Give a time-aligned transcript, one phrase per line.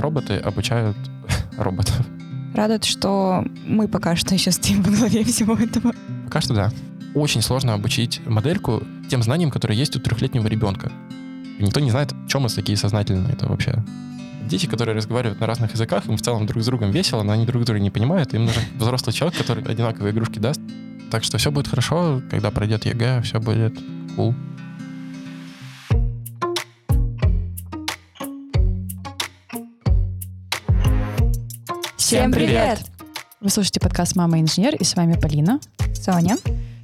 [0.00, 0.96] роботы обучают
[1.56, 1.94] роботов.
[2.54, 5.92] Радует, что мы пока что еще стоим во главе всего этого.
[6.24, 6.70] Пока что да.
[7.14, 10.90] Очень сложно обучить модельку тем знаниям, которые есть у трехлетнего ребенка.
[11.58, 13.82] Никто не знает, чем мы такие сознательные это вообще.
[14.48, 17.46] Дети, которые разговаривают на разных языках, им в целом друг с другом весело, но они
[17.46, 18.34] друг друга не понимают.
[18.34, 20.60] Им нужен взрослый человек, который одинаковые игрушки даст.
[21.10, 23.78] Так что все будет хорошо, когда пройдет ЕГЭ, все будет
[24.16, 24.34] cool.
[32.12, 32.78] Всем привет!
[33.40, 35.60] Вы слушаете подкаст «Мама инженер» и с вами Полина.
[35.94, 36.36] Соня.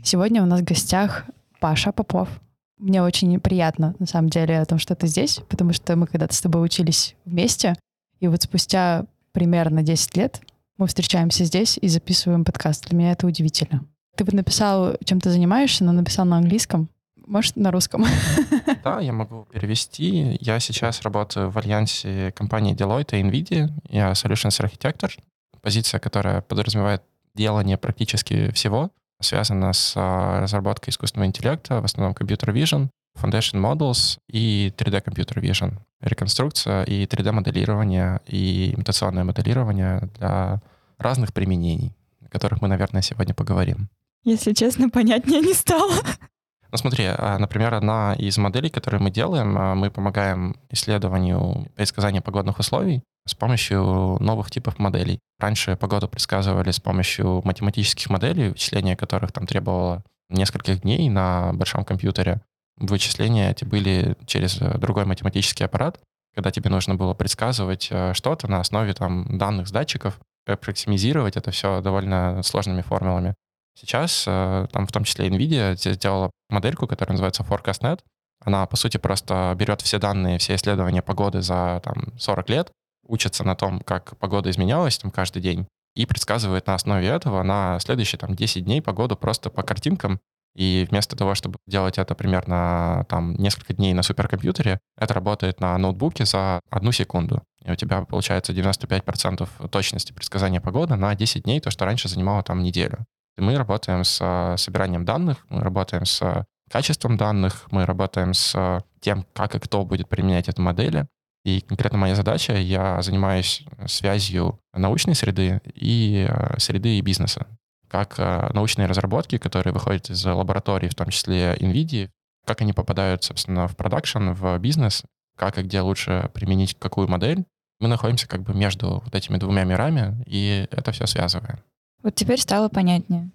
[0.03, 1.27] Сегодня у нас в гостях
[1.61, 2.31] Паша Попов.
[2.79, 6.35] Мне очень приятно, на самом деле, о том, что ты здесь, потому что мы когда-то
[6.35, 7.77] с тобой учились вместе,
[8.21, 10.41] и вот спустя примерно 10 лет
[10.79, 12.89] мы встречаемся здесь и записываем подкаст.
[12.89, 13.85] Для меня это удивительно.
[14.17, 16.89] Ты вот написал, чем ты занимаешься, но написал на английском.
[17.29, 18.07] Может, на русском?
[18.85, 20.39] Да, я могу перевести.
[20.41, 23.69] Я сейчас работаю в альянсе компании Deloitte и NVIDIA.
[23.89, 25.13] Я Solutions Architecture.
[25.61, 27.03] Позиция, которая подразумевает
[27.35, 32.89] делание практически всего, связана с а, разработкой искусственного интеллекта, в основном Computer Vision,
[33.21, 35.79] Foundation Models и 3D Computer Vision.
[36.01, 40.63] Реконструкция и 3D-моделирование и имитационное моделирование для
[40.97, 43.89] разных применений, о которых мы, наверное, сегодня поговорим.
[44.25, 45.93] Если честно, понятнее не стало.
[46.71, 52.21] Ну смотри, а, например, одна из моделей, которые мы делаем, а, мы помогаем исследованию предсказания
[52.21, 55.21] погодных условий с помощью новых типов моделей.
[55.39, 61.85] Раньше погоду предсказывали с помощью математических моделей, вычисления которых там требовало нескольких дней на большом
[61.85, 62.41] компьютере.
[62.77, 66.01] Вычисления эти были через э, другой математический аппарат,
[66.35, 71.51] когда тебе нужно было предсказывать э, что-то на основе там данных с датчиков, аппроксимизировать это
[71.51, 73.35] все довольно сложными формулами.
[73.81, 78.01] Сейчас, э, там в том числе NVIDIA сделала модельку, которая называется ForecastNet.
[78.45, 82.73] Она, по сути, просто берет все данные, все исследования погоды за там, 40 лет,
[83.07, 87.79] учится на том, как погода изменялась там, каждый день, и предсказывает на основе этого на
[87.79, 90.19] следующие там, 10 дней погоду просто по картинкам.
[90.57, 95.79] И вместо того, чтобы делать это примерно там, несколько дней на суперкомпьютере, это работает на
[95.79, 97.45] ноутбуке за одну секунду.
[97.65, 102.43] И у тебя получается 95% точности предсказания погоды на 10 дней, то, что раньше занимало
[102.43, 103.07] там неделю.
[103.39, 109.25] Мы работаем с а, собиранием данных, мы работаем с качеством данных, мы работаем с тем,
[109.33, 111.07] как и кто будет применять эту модель.
[111.45, 116.29] И конкретно моя задача, я занимаюсь связью научной среды и
[116.59, 117.47] среды и бизнеса.
[117.89, 118.19] Как
[118.53, 122.11] научные разработки, которые выходят из лабораторий, в том числе NVIDIA,
[122.45, 125.05] как они попадают, собственно, в продакшн, в бизнес,
[125.37, 127.45] как и где лучше применить какую модель.
[127.81, 131.61] Мы находимся как бы между вот этими двумя мирами, и это все связываем.
[132.03, 133.31] Вот теперь стало понятнее.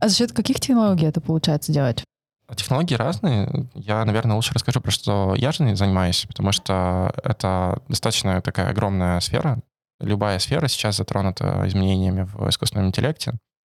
[0.00, 2.04] А за счет каких технологий это получается делать?
[2.54, 3.68] Технологии разные.
[3.74, 9.20] Я, наверное, лучше расскажу про что я же занимаюсь, потому что это достаточно такая огромная
[9.20, 9.60] сфера.
[10.00, 13.34] Любая сфера сейчас затронута изменениями в искусственном интеллекте.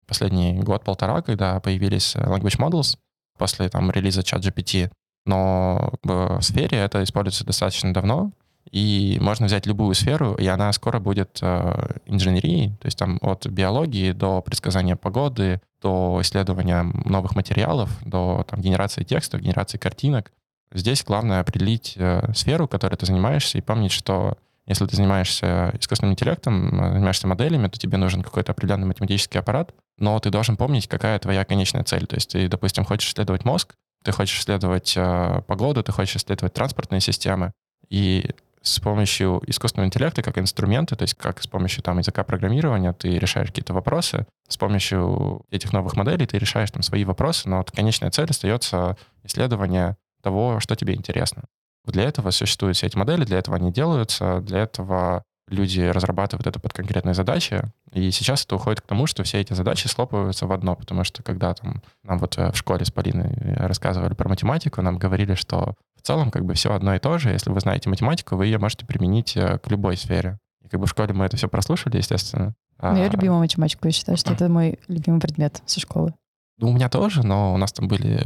[0.08, 2.98] Последний год-полтора, когда появились language models
[3.38, 4.92] после там релиза ChatGPT,
[5.26, 8.32] но в сфере это используется достаточно давно,
[8.72, 13.48] и можно взять любую сферу, и она скоро будет э, инженерией, то есть там от
[13.48, 20.32] биологии до предсказания погоды, до исследования новых материалов, до там, генерации текстов, генерации картинок.
[20.72, 24.38] Здесь главное определить э, сферу, которой ты занимаешься, и помнить, что
[24.68, 30.20] если ты занимаешься искусственным интеллектом, занимаешься моделями, то тебе нужен какой-то определенный математический аппарат, но
[30.20, 32.06] ты должен помнить, какая твоя конечная цель.
[32.06, 36.54] То есть ты, допустим, хочешь исследовать мозг, ты хочешь исследовать э, погоду, ты хочешь исследовать
[36.54, 37.52] транспортные системы,
[37.90, 38.30] и
[38.62, 43.18] с помощью искусственного интеллекта как инструмента, то есть как с помощью там языка программирования ты
[43.18, 47.72] решаешь какие-то вопросы, с помощью этих новых моделей ты решаешь там свои вопросы, но вот
[47.72, 51.44] конечная цель остается исследование того, что тебе интересно.
[51.86, 56.60] Для этого существуют все эти модели, для этого они делаются, для этого люди разрабатывают это
[56.60, 60.52] под конкретные задачи, и сейчас это уходит к тому, что все эти задачи слопываются в
[60.52, 64.82] одно, потому что когда там нам вот э, в школе с Полиной рассказывали про математику,
[64.82, 67.30] нам говорили, что в целом как бы все одно и то же.
[67.30, 70.40] Если вы знаете математику, вы ее можете применить э, к любой сфере.
[70.64, 72.56] И как бы в школе мы это все прослушали, естественно.
[72.82, 73.10] Ну, я а...
[73.10, 76.14] любимая математику, я считаю, что это мой любимый предмет со школы.
[76.58, 78.26] Ну, у меня тоже, но у нас там были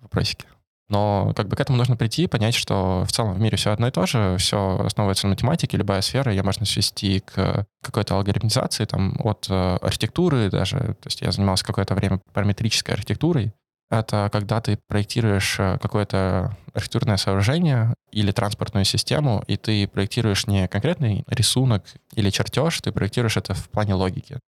[0.00, 0.46] вопросики.
[0.88, 3.70] Но как бы к этому нужно прийти и понять, что в целом в мире все
[3.70, 8.16] одно и то же, все основывается на математике, любая сфера, ее можно свести к какой-то
[8.16, 10.78] алгоритмизации, там, от э, архитектуры даже.
[10.78, 13.52] То есть я занимался какое-то время параметрической архитектурой,
[13.90, 20.66] это когда ты проектируешь э, какое-то архитектурное сооружение или транспортную систему, и ты проектируешь не
[20.68, 21.84] конкретный рисунок
[22.14, 24.38] или чертеж, ты проектируешь это в плане логики.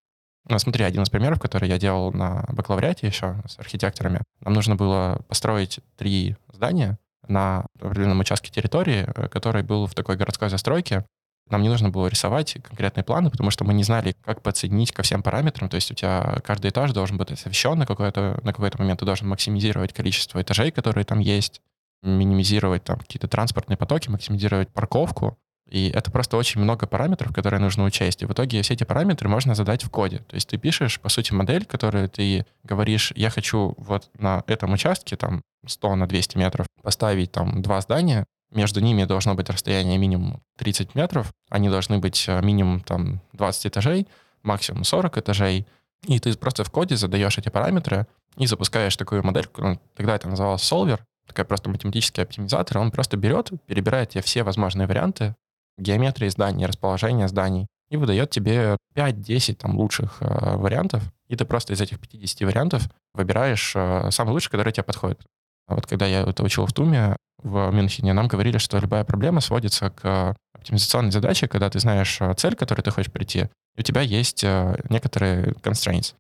[0.49, 4.21] Ну, смотри, один из примеров, который я делал на бакалавриате еще с архитекторами.
[4.41, 10.17] Нам нужно было построить три здания на определенном участке территории, э, который был в такой
[10.17, 11.05] городской застройке.
[11.49, 15.03] Нам не нужно было рисовать конкретные планы, потому что мы не знали, как подсоединить ко
[15.03, 15.69] всем параметрам.
[15.69, 19.01] То есть у тебя каждый этаж должен быть освещен на какой-то, на какой-то момент.
[19.01, 21.61] Ты должен максимизировать количество этажей, которые там есть,
[22.03, 25.39] минимизировать там какие-то транспортные потоки, максимизировать парковку.
[25.69, 28.23] И это просто очень много параметров, которые нужно учесть.
[28.23, 30.19] И в итоге все эти параметры можно задать в коде.
[30.19, 34.73] То есть ты пишешь, по сути, модель, которую ты говоришь, я хочу вот на этом
[34.73, 39.99] участке, там, 100 на 200 метров, поставить там два здания, между ними должно быть расстояние
[39.99, 44.07] минимум 30 метров, они должны быть э, минимум там 20 этажей,
[44.43, 45.67] максимум 40 этажей,
[46.07, 50.29] и ты просто в коде задаешь эти параметры и запускаешь такую модель, ну, тогда это
[50.29, 55.35] называлось Solver, такая просто математический оптимизатор, он просто берет, перебирает тебе все возможные варианты,
[55.79, 61.73] геометрии зданий, расположения зданий, и выдает тебе 5-10 там лучших э, вариантов, и ты просто
[61.73, 65.21] из этих 50 вариантов выбираешь э, самый лучший, который тебе подходит.
[65.69, 69.41] А вот когда я это учил в Туме, в Мюнхене, нам говорили, что любая проблема
[69.41, 73.81] сводится к оптимизационной задаче, когда ты знаешь э, цель, к которой ты хочешь прийти, и
[73.81, 76.15] у тебя есть э, некоторые constraints,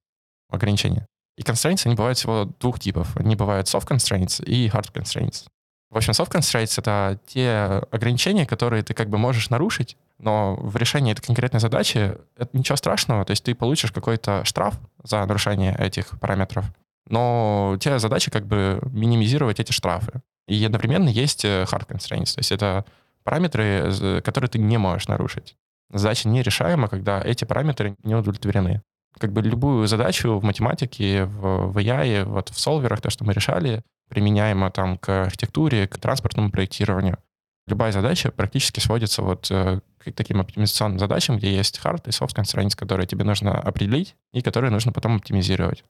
[0.51, 1.07] ограничения.
[1.37, 3.17] И constraints, они бывают всего двух типов.
[3.17, 5.47] Они бывают soft constraints и hard constraints.
[5.91, 10.77] В общем, soft constraints— это те ограничения, которые ты как бы можешь нарушить, но в
[10.77, 13.25] решении этой конкретной задачи это ничего страшного.
[13.25, 16.65] То есть ты получишь какой-то штраф за нарушение этих параметров,
[17.09, 20.23] но у тебя задача как бы минимизировать эти штрафы.
[20.49, 22.85] И одновременно есть э, hard constraints, то есть это
[23.25, 25.57] параметры, которые ты не можешь нарушить.
[25.93, 28.83] Задача нерешаема, когда эти параметры не удовлетворены.
[29.19, 33.33] Как бы любую задачу в математике, в, в AI, вот в солверах, то, что мы
[33.33, 37.19] решали, применяемо там к архитектуре, к транспортному проектированию.
[37.67, 42.37] Любая задача практически сводится вот э, к таким оптимизационным задачам, где есть hard и soft
[42.37, 45.83] constraints, которые тебе нужно определить и которые нужно потом оптимизировать.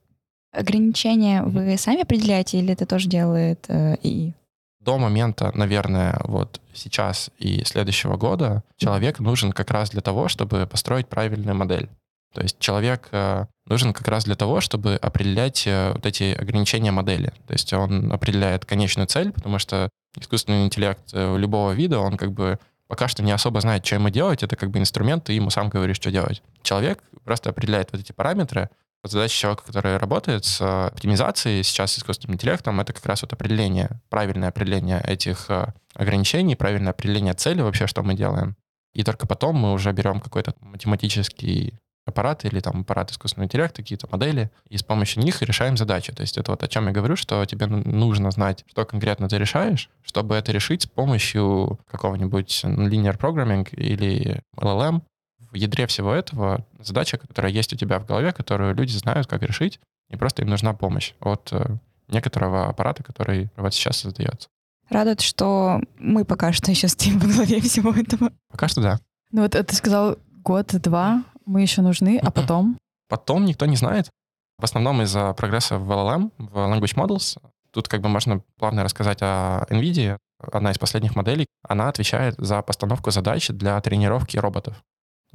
[0.52, 4.32] Ограничения вы сами определяете или это тоже делает э, ИИ?
[4.80, 10.66] До момента, наверное, вот сейчас и следующего года человек нужен как раз для того, чтобы
[10.66, 11.90] построить правильную модель.
[12.36, 16.90] То есть человек э, нужен как раз для того, чтобы определять э, вот эти ограничения
[16.90, 17.32] модели.
[17.46, 19.88] То есть он определяет конечную цель, потому что
[20.20, 24.10] искусственный интеллект э, любого вида, он как бы пока что не особо знает, что ему
[24.10, 24.42] делать.
[24.42, 26.42] Это как бы инструмент, ты ему сам говоришь, что делать.
[26.60, 28.68] Человек просто определяет вот эти параметры.
[29.02, 34.02] задача человека, который работает с оптимизацией сейчас с искусственным интеллектом, это как раз вот определение,
[34.10, 35.48] правильное определение этих
[35.94, 38.56] ограничений, правильное определение цели вообще, что мы делаем.
[38.92, 44.08] И только потом мы уже берем какой-то математический аппараты или там аппараты искусственного интеллекта, какие-то
[44.10, 46.12] модели, и с помощью них решаем задачи.
[46.12, 49.38] То есть это вот о чем я говорю, что тебе нужно знать, что конкретно ты
[49.38, 55.02] решаешь, чтобы это решить с помощью какого-нибудь linear programming или LLM.
[55.50, 59.42] В ядре всего этого задача, которая есть у тебя в голове, которую люди знают, как
[59.42, 59.80] решить,
[60.10, 61.76] и просто им нужна помощь от э,
[62.08, 64.48] некоторого аппарата, который вот сейчас создается.
[64.88, 68.30] Радует, что мы пока что еще стоим в голове всего этого.
[68.50, 69.00] Пока что да.
[69.32, 72.78] Ну вот ты сказал год-два, мы еще нужны, а потом?
[73.08, 74.10] Потом никто не знает.
[74.58, 77.38] В основном из-за прогресса в LLM, в Language Models.
[77.70, 80.18] Тут как бы можно плавно рассказать о NVIDIA.
[80.40, 84.82] Одна из последних моделей, она отвечает за постановку задач для тренировки роботов.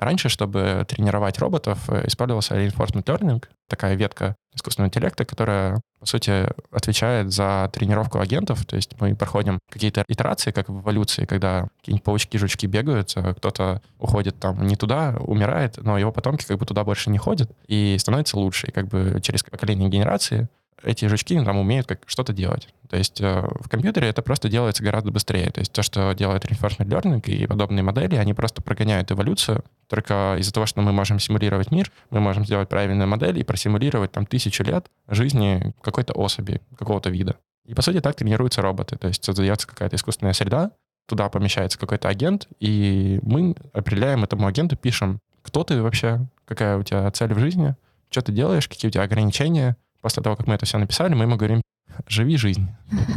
[0.02, 6.48] Раньше, чтобы тренировать роботов, э, использовался reinforcement learning, такая ветка искусственного интеллекта, которая, по сути,
[6.72, 8.66] отвечает за тренировку агентов.
[8.66, 13.36] То есть мы проходим какие-то итерации, как в эволюции, когда какие-нибудь паучки, жучки бегают, э,
[13.36, 17.52] кто-то уходит там не туда, умирает, но его потомки как бы туда больше не ходят
[17.68, 18.70] и становится лучше.
[18.70, 20.50] И как бы через поколение генерации
[20.84, 22.68] эти жучки там умеют как что-то делать.
[22.90, 25.50] То есть э, в компьютере это просто делается гораздо быстрее.
[25.52, 29.64] То есть то, что делает reinforcement learning и подобные модели, они просто прогоняют эволюцию.
[29.88, 34.12] Только из-за того, что мы можем симулировать мир, мы можем сделать правильную модель и просимулировать
[34.12, 37.38] там тысячу лет жизни какой-то особи, какого-то вида.
[37.66, 38.98] И по сути так тренируются роботы.
[38.98, 40.72] То есть создается какая-то искусственная среда,
[41.08, 46.84] туда помещается какой-то агент, и мы определяем этому агенту, пишем, кто ты вообще, какая у
[46.84, 47.76] тебя цель в жизни,
[48.10, 51.24] что ты делаешь, какие у тебя ограничения, после того, как мы это все написали, мы
[51.24, 51.62] ему говорим,
[52.08, 52.68] живи жизнь,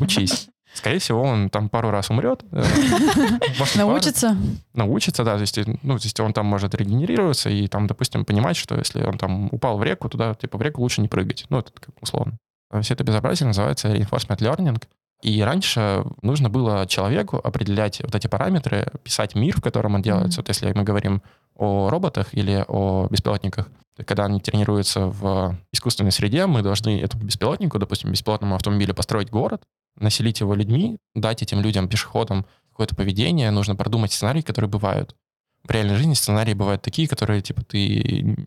[0.00, 0.48] учись.
[0.74, 2.44] Скорее всего, он там пару раз умрет.
[2.50, 2.64] Э,
[3.76, 4.36] научится?
[4.72, 5.36] Научится, да.
[5.36, 9.04] То есть, ну, то есть он там может регенерироваться и там, допустим, понимать, что если
[9.04, 11.46] он там упал в реку, туда, типа, в реку лучше не прыгать.
[11.48, 12.38] Ну, это как условно.
[12.82, 14.82] Все это безобразие называется reinforcement learning.
[15.24, 20.40] И раньше нужно было человеку определять вот эти параметры, писать мир, в котором он делается.
[20.40, 20.44] Mm-hmm.
[20.44, 21.22] Вот если мы говорим
[21.54, 23.68] о роботах или о беспилотниках,
[24.04, 29.62] когда они тренируются в искусственной среде, мы должны этому беспилотнику, допустим, беспилотному автомобилю построить город,
[29.98, 35.16] населить его людьми, дать этим людям, пешеходам какое-то поведение, нужно продумать сценарии, которые бывают.
[35.62, 37.86] В реальной жизни сценарии бывают такие, которые, типа, ты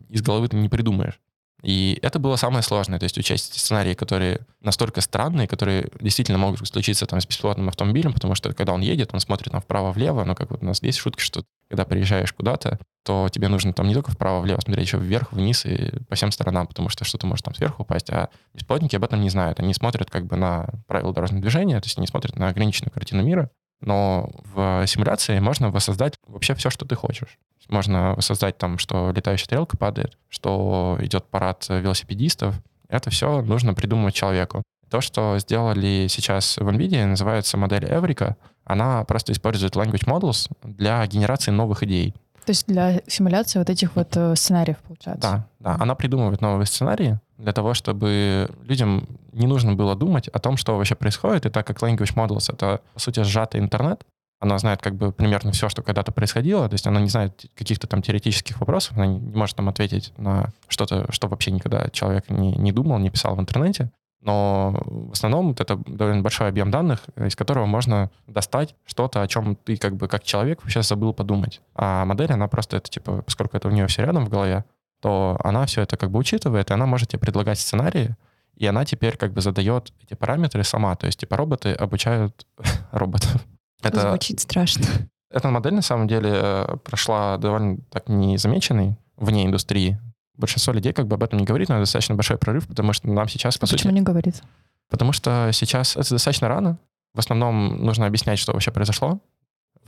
[0.08, 1.18] из головы ты не придумаешь.
[1.62, 6.66] И это было самое сложное, то есть учесть сценарии, которые настолько странные, которые действительно могут
[6.66, 10.36] случиться там с беспилотным автомобилем, потому что когда он едет, он смотрит там вправо-влево, но
[10.36, 13.94] как вот у нас есть шутки, что когда приезжаешь куда-то, то тебе нужно там не
[13.94, 17.54] только вправо-влево смотреть, еще вверх, вниз и по всем сторонам, потому что что-то может там
[17.54, 19.58] сверху упасть, а беспилотники об этом не знают.
[19.58, 23.22] Они смотрят как бы на правила дорожного движения, то есть они смотрят на ограниченную картину
[23.22, 27.38] мира, но в симуляции можно воссоздать вообще все, что ты хочешь.
[27.68, 32.54] Можно воссоздать там, что летающая стрелка падает, что идет парад велосипедистов.
[32.88, 34.62] Это все нужно придумать человеку.
[34.90, 38.36] То, что сделали сейчас в NVIDIA, называется модель Эврика.
[38.64, 42.14] Она просто использует language models для генерации новых идей.
[42.46, 45.20] То есть для симуляции вот этих вот э, сценариев, получается?
[45.20, 45.82] Да, да.
[45.82, 50.76] Она придумывает новые сценарии для того, чтобы людям не нужно было думать о том, что
[50.76, 51.46] вообще происходит.
[51.46, 54.04] И так как language models— это, по сути, сжатый интернет,
[54.40, 57.86] она знает как бы примерно все, что когда-то происходило, то есть она не знает каких-то
[57.86, 62.52] там теоретических вопросов, она не может там ответить на что-то, что вообще никогда человек не,
[62.52, 63.90] не думал, не писал в интернете.
[64.20, 69.54] Но в основном это довольно большой объем данных, из которого можно достать что-то, о чем
[69.54, 71.60] ты как бы как человек вообще забыл подумать.
[71.74, 74.64] А модель, она просто это типа, поскольку это у нее все рядом в голове,
[75.00, 78.16] то она все это как бы учитывает, и она может тебе предлагать сценарии,
[78.56, 80.94] и она теперь как бы задает эти параметры сама.
[80.96, 82.46] То есть типа роботы обучают
[82.92, 83.44] роботов.
[83.82, 84.84] Это звучит страшно.
[85.30, 89.98] Эта модель на самом деле э, прошла довольно так незамеченной вне индустрии
[90.38, 93.08] большинство людей как бы об этом не говорит, но это достаточно большой прорыв, потому что
[93.08, 93.94] нам сейчас, по Почему сути...
[93.94, 94.42] не говорит?
[94.88, 96.78] Потому что сейчас это достаточно рано.
[97.12, 99.20] В основном нужно объяснять, что вообще произошло.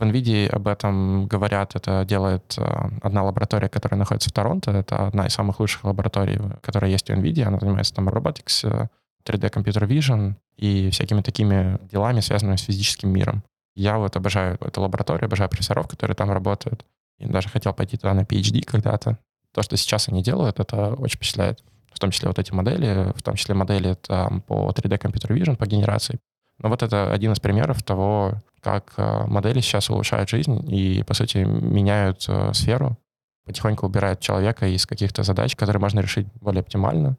[0.01, 2.65] В NVIDIA об этом говорят, это делает э,
[3.03, 4.71] одна лаборатория, которая находится в Торонто.
[4.71, 7.45] Это одна из самых лучших лабораторий, которая есть у NVIDIA.
[7.45, 8.89] Она занимается там robotics,
[9.27, 13.43] 3D э, Computer Vision и всякими такими делами, связанными с физическим миром.
[13.77, 16.87] Я вот обожаю эту лабораторию, обожаю профессоров, которые там работают.
[17.19, 19.19] И даже хотел пойти туда на PhD когда-то
[19.53, 21.63] то, что сейчас они делают, это очень впечатляет.
[21.93, 25.57] В том числе вот эти модели, в том числе модели там, по 3D Computer Vision,
[25.57, 26.19] по генерации.
[26.61, 31.15] Но вот это один из примеров того, как э, модели сейчас улучшают жизнь и, по
[31.15, 32.99] сути, меняют э, сферу,
[33.47, 37.17] потихоньку убирают человека из каких-то задач, которые можно решить более оптимально.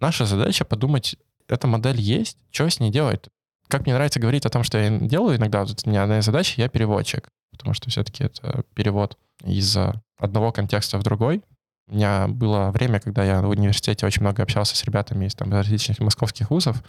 [0.00, 1.16] Наша задача подумать,
[1.48, 3.28] эта модель есть, что с ней делать?
[3.68, 6.24] Как мне нравится говорить о том, что я делаю иногда, вот у меня одна из
[6.24, 9.76] задач, я переводчик, потому что все-таки это перевод из
[10.18, 11.42] одного контекста в другой,
[11.88, 15.52] у меня было время, когда я в университете очень много общался с ребятами из там,
[15.52, 16.82] различных московских вузов,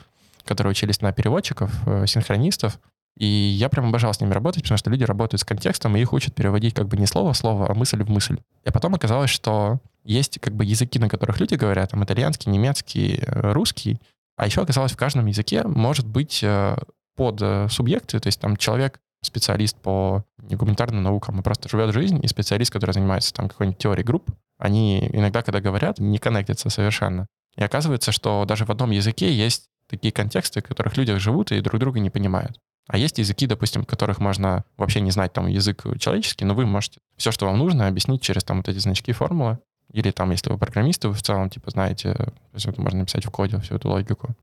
[0.48, 2.80] которые учились на переводчиков, э, синхронистов.
[3.18, 6.14] И я прям обожал с ними работать, потому что люди работают с контекстом, и их
[6.14, 8.38] учат переводить как бы не слово в слово, а мысль в мысль.
[8.64, 13.20] И потом оказалось, что есть как бы языки, на которых люди говорят, там итальянский, немецкий,
[13.22, 14.00] э, русский,
[14.38, 16.78] а еще оказалось, в каждом языке может быть э,
[17.16, 22.28] под субъекты, то есть там человек специалист по гуманитарным наукам, а просто живет жизнь, и
[22.28, 27.28] специалист, который занимается там какой-нибудь теорией групп, они иногда, когда говорят, не коннектятся совершенно.
[27.56, 31.62] И оказывается, что даже в одном языке есть такие контексты, в которых люди живут и
[31.62, 32.60] друг друга не понимают.
[32.88, 37.00] А есть языки, допустим, которых можно вообще не знать там язык человеческий, но вы можете
[37.18, 39.60] все, что вам нужно, объяснить через там вот эти значки, формулы.
[39.92, 42.16] Или там, если вы программисты, вы в целом типа знаете,
[42.54, 44.36] есть это можно написать в коде всю эту логику.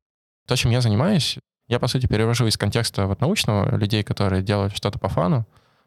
[0.47, 4.77] То, чем я занимаюсь, я, по сути, перевожу из контекста вот научного людей, которые делают
[4.77, 5.47] что-то по фану,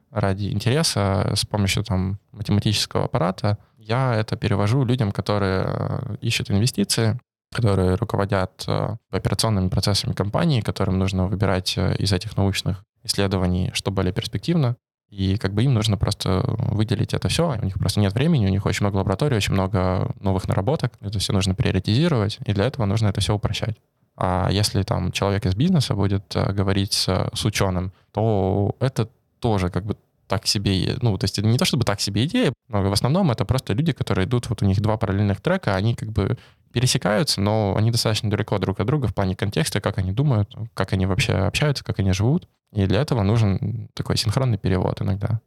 [0.10, 7.20] ради интереса с помощью там математического аппарата, я это перевожу людям, которые э, ищут инвестиции,
[7.58, 13.90] которые руководят э, операционными процессами компании, которым нужно выбирать э, из этих научных исследований, что
[13.90, 14.76] более перспективно.
[15.10, 17.58] И как бы им нужно просто выделить это все.
[17.60, 20.94] У них просто нет времени, у них очень много лабораторий, очень много новых наработок.
[21.02, 23.78] Это все нужно приоритизировать, и для этого нужно это все упрощать.
[24.16, 29.10] А если там человек из бизнеса будет говорить с, с ученым, то это
[29.40, 29.96] тоже как бы
[30.28, 33.46] так себе, ну, то есть не то чтобы так себе идея, но в основном это
[33.46, 36.38] просто люди, которые идут, вот у них два параллельных трека, они как бы
[36.72, 40.94] пересекаются, но они достаточно далеко друг от друга в плане контекста, как они думают, как
[40.94, 42.48] они вообще общаются, как они живут.
[42.74, 45.42] И для этого нужен такой синхронный перевод иногда.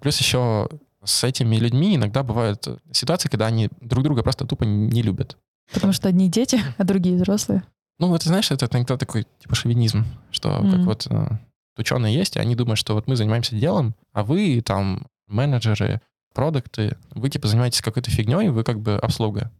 [0.00, 0.68] Плюс еще
[1.04, 5.36] с этими людьми иногда бывают ситуации, когда они друг друга просто тупо не любят.
[5.72, 7.62] Потому что одни дети, а другие взрослые.
[7.98, 10.70] Ну, это знаешь, это иногда такой типа шовинизм, что mm.
[10.70, 11.38] как вот э,
[11.76, 16.00] ученые есть, и они думают, что вот мы занимаемся делом, а вы там менеджеры,
[16.34, 19.50] продукты, вы типа занимаетесь какой-то фигней, вы как бы обслуга.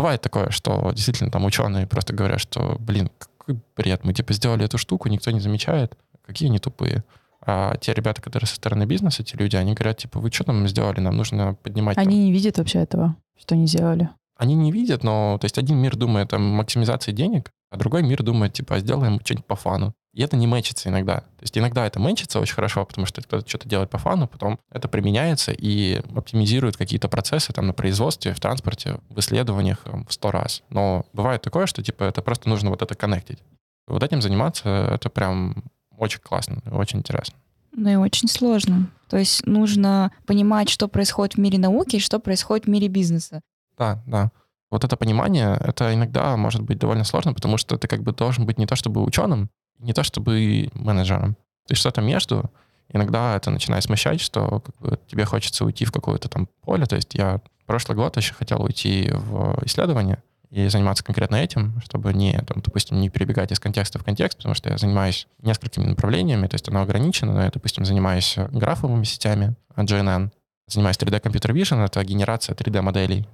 [0.00, 4.64] Бывает такое, что действительно там ученые просто говорят, что, блин, какой бред, мы типа сделали
[4.64, 7.04] эту штуку, никто не замечает, какие они тупые.
[7.42, 10.66] А те ребята, которые со стороны бизнеса, эти люди, они говорят, типа, вы что там
[10.68, 11.98] сделали, нам нужно поднимать...
[11.98, 12.14] Они там...
[12.14, 14.08] не видят вообще этого, что они сделали.
[14.38, 18.22] Они не видят, но, то есть один мир думает о максимизации денег, а другой мир
[18.22, 19.92] думает, типа, а сделаем что-нибудь по фану.
[20.12, 21.20] И это не мэчится иногда.
[21.20, 24.58] То есть иногда это мэчится очень хорошо, потому что кто-то что-то делает по фану, потом
[24.70, 30.30] это применяется и оптимизирует какие-то процессы там на производстве, в транспорте, в исследованиях в сто
[30.30, 30.62] раз.
[30.68, 33.38] Но бывает такое, что типа это просто нужно вот это коннектить.
[33.86, 35.64] Вот этим заниматься это прям
[35.96, 37.36] очень классно, очень интересно.
[37.72, 38.90] Ну и очень сложно.
[39.08, 43.40] То есть нужно понимать, что происходит в мире науки и что происходит в мире бизнеса.
[43.78, 44.32] Да, да.
[44.70, 48.46] Вот это понимание, это иногда может быть довольно сложно, потому что ты как бы должен
[48.46, 49.50] быть не то чтобы ученым,
[49.80, 51.36] не то чтобы менеджером.
[51.66, 52.50] Ты что-то между.
[52.92, 56.86] Иногда это начинает смущать, что как бы, тебе хочется уйти в какое-то там поле.
[56.86, 62.12] То есть я прошлый год еще хотел уйти в исследование и заниматься конкретно этим, чтобы
[62.12, 66.48] не, там, допустим, не перебегать из контекста в контекст, потому что я занимаюсь несколькими направлениями,
[66.48, 70.32] то есть оно ограничено, но я, допустим, занимаюсь графовыми сетями, GNN,
[70.66, 73.28] занимаюсь 3D Computer Vision, это генерация 3D-моделей.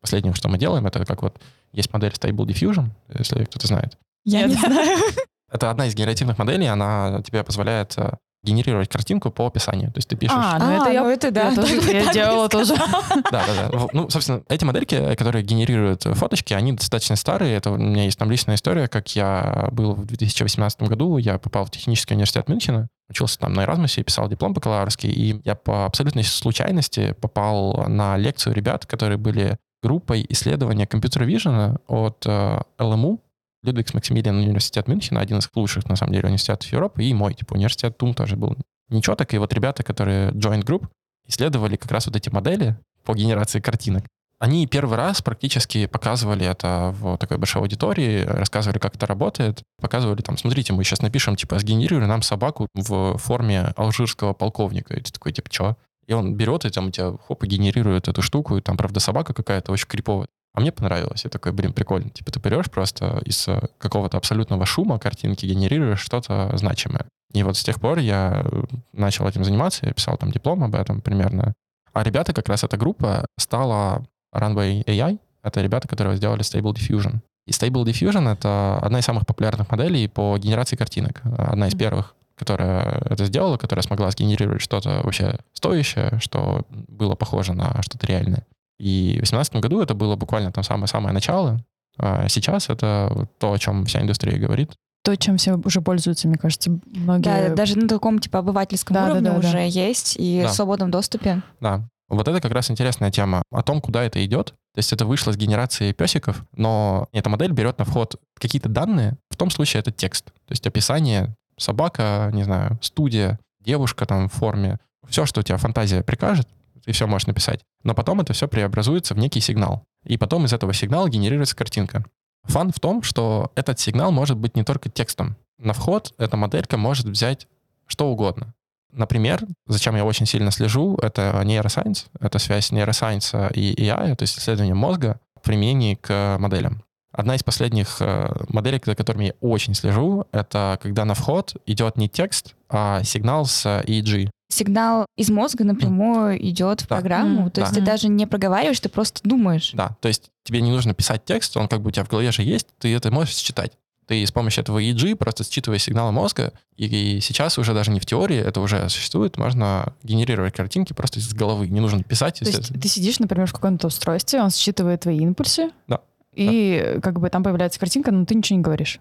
[0.00, 1.40] Последнее, что мы делаем, это как вот
[1.72, 3.96] есть модель Stable Diffusion, если кто-то знает.
[4.24, 4.98] Я не знаю.
[5.50, 8.14] Это одна из генеративных моделей, она тебе позволяет э,
[8.46, 9.92] генерировать картинку по описанию.
[9.92, 10.36] То есть ты пишешь...
[10.38, 12.74] А, ну это А, я, ну это да, я тоже я так делала тоже.
[13.30, 13.86] Да, да, да.
[13.92, 17.56] Ну, собственно, эти модельки, которые генерируют фоточки, они достаточно старые.
[17.56, 21.64] Это у меня есть там личная история, как я был в 2018 году, я попал
[21.64, 26.24] в технический университет Мюнхена, учился там на Эразмусе, писал диплом бакалаврский, и я по абсолютной
[26.24, 33.20] случайности попал на лекцию ребят, которые были группой исследования компьютер-вижена от э, ЛМУ,
[33.66, 37.54] Людвигс Максимилиан университет Мюнхена, один из лучших, на самом деле, университетов Европы, и мой, типа,
[37.54, 38.56] университет ТУМ тоже был.
[38.88, 40.86] Ничего так, и вот ребята, которые Joint Group,
[41.26, 44.04] исследовали как раз вот эти модели по генерации картинок.
[44.38, 50.20] Они первый раз практически показывали это в такой большой аудитории, рассказывали, как это работает, показывали
[50.20, 54.94] там, смотрите, мы сейчас напишем, типа, сгенерируй нам собаку в форме алжирского полковника.
[54.94, 55.76] И ты такой, типа, что?
[56.06, 59.00] И он берет и там у тебя хоп, и генерирует эту штуку, и там, правда,
[59.00, 60.28] собака какая-то очень криповая.
[60.56, 61.22] А мне понравилось.
[61.24, 62.08] Я такой, блин, прикольно.
[62.08, 67.04] Типа ты берешь просто из э, какого-то абсолютного шума картинки, генерируешь что-то значимое.
[67.34, 68.62] И вот с тех пор я э,
[68.94, 71.52] начал этим заниматься, я писал там диплом об этом примерно.
[71.92, 75.18] А ребята, как раз эта группа стала Runway AI.
[75.42, 77.18] Это ребята, которые сделали Stable Diffusion.
[77.46, 81.20] И Stable Diffusion— это одна из самых популярных моделей по генерации картинок.
[81.36, 87.52] Одна из первых, которая это сделала, которая смогла сгенерировать что-то вообще стоящее, что было похоже
[87.52, 88.46] на что-то реальное.
[88.78, 91.64] И в 2018 году это было буквально там самое-самое начало.
[91.98, 94.72] А сейчас это то, о чем вся индустрия говорит.
[95.02, 97.48] То, чем все уже пользуются, мне кажется, многие...
[97.48, 99.48] Да, даже на таком типа обывательском Да, да, уровне да, да.
[99.48, 100.48] уже есть и Да.
[100.48, 101.42] в свободном доступе.
[101.60, 101.88] Да.
[102.08, 104.48] Вот это как раз интересная тема о том, куда это идет.
[104.74, 109.16] То есть это вышло с генерации песиков, но эта модель берет на вход какие-то данные.
[109.30, 110.26] В том случае это текст.
[110.26, 114.78] То есть описание собака, не знаю, студия, девушка там в форме.
[115.08, 116.48] Все, что у тебя фантазия прикажет,
[116.86, 117.60] ты все можешь написать.
[117.82, 119.84] Но потом это все преобразуется в некий сигнал.
[120.04, 122.04] И потом из этого сигнала генерируется картинка.
[122.44, 125.36] Фан в том, что этот сигнал может быть не только текстом.
[125.58, 127.48] На вход эта моделька может взять
[127.86, 128.54] что угодно.
[128.92, 134.38] Например, зачем я очень сильно слежу, это нейросайенс, это связь нейросайенса и AI, то есть
[134.38, 136.82] исследование мозга в применении к моделям.
[137.12, 141.96] Одна из последних э, моделей, за которыми я очень слежу, это когда на вход идет
[141.96, 144.30] не текст, а сигнал с EEG.
[144.48, 146.96] Сигнал из мозга напрямую идет в Да.
[146.96, 147.80] программу, М, то есть да.
[147.80, 149.72] ты даже не проговариваешь, ты просто думаешь.
[149.74, 152.30] Да, то есть тебе не нужно писать текст, он как бы у тебя в голове
[152.30, 153.72] же есть, ты это можешь считать.
[154.06, 157.98] Ты с помощью этого EEG просто считывая сигналы мозга, и, и сейчас уже даже не
[157.98, 162.38] в теории, это уже существует, можно генерировать картинки просто из головы, не нужно писать.
[162.38, 166.02] То есть ты сидишь, например, в каком-то устройстве, он считывает твои импульсы, Да.
[166.34, 169.00] и как бы там появляется картинка, но ты ничего не говоришь.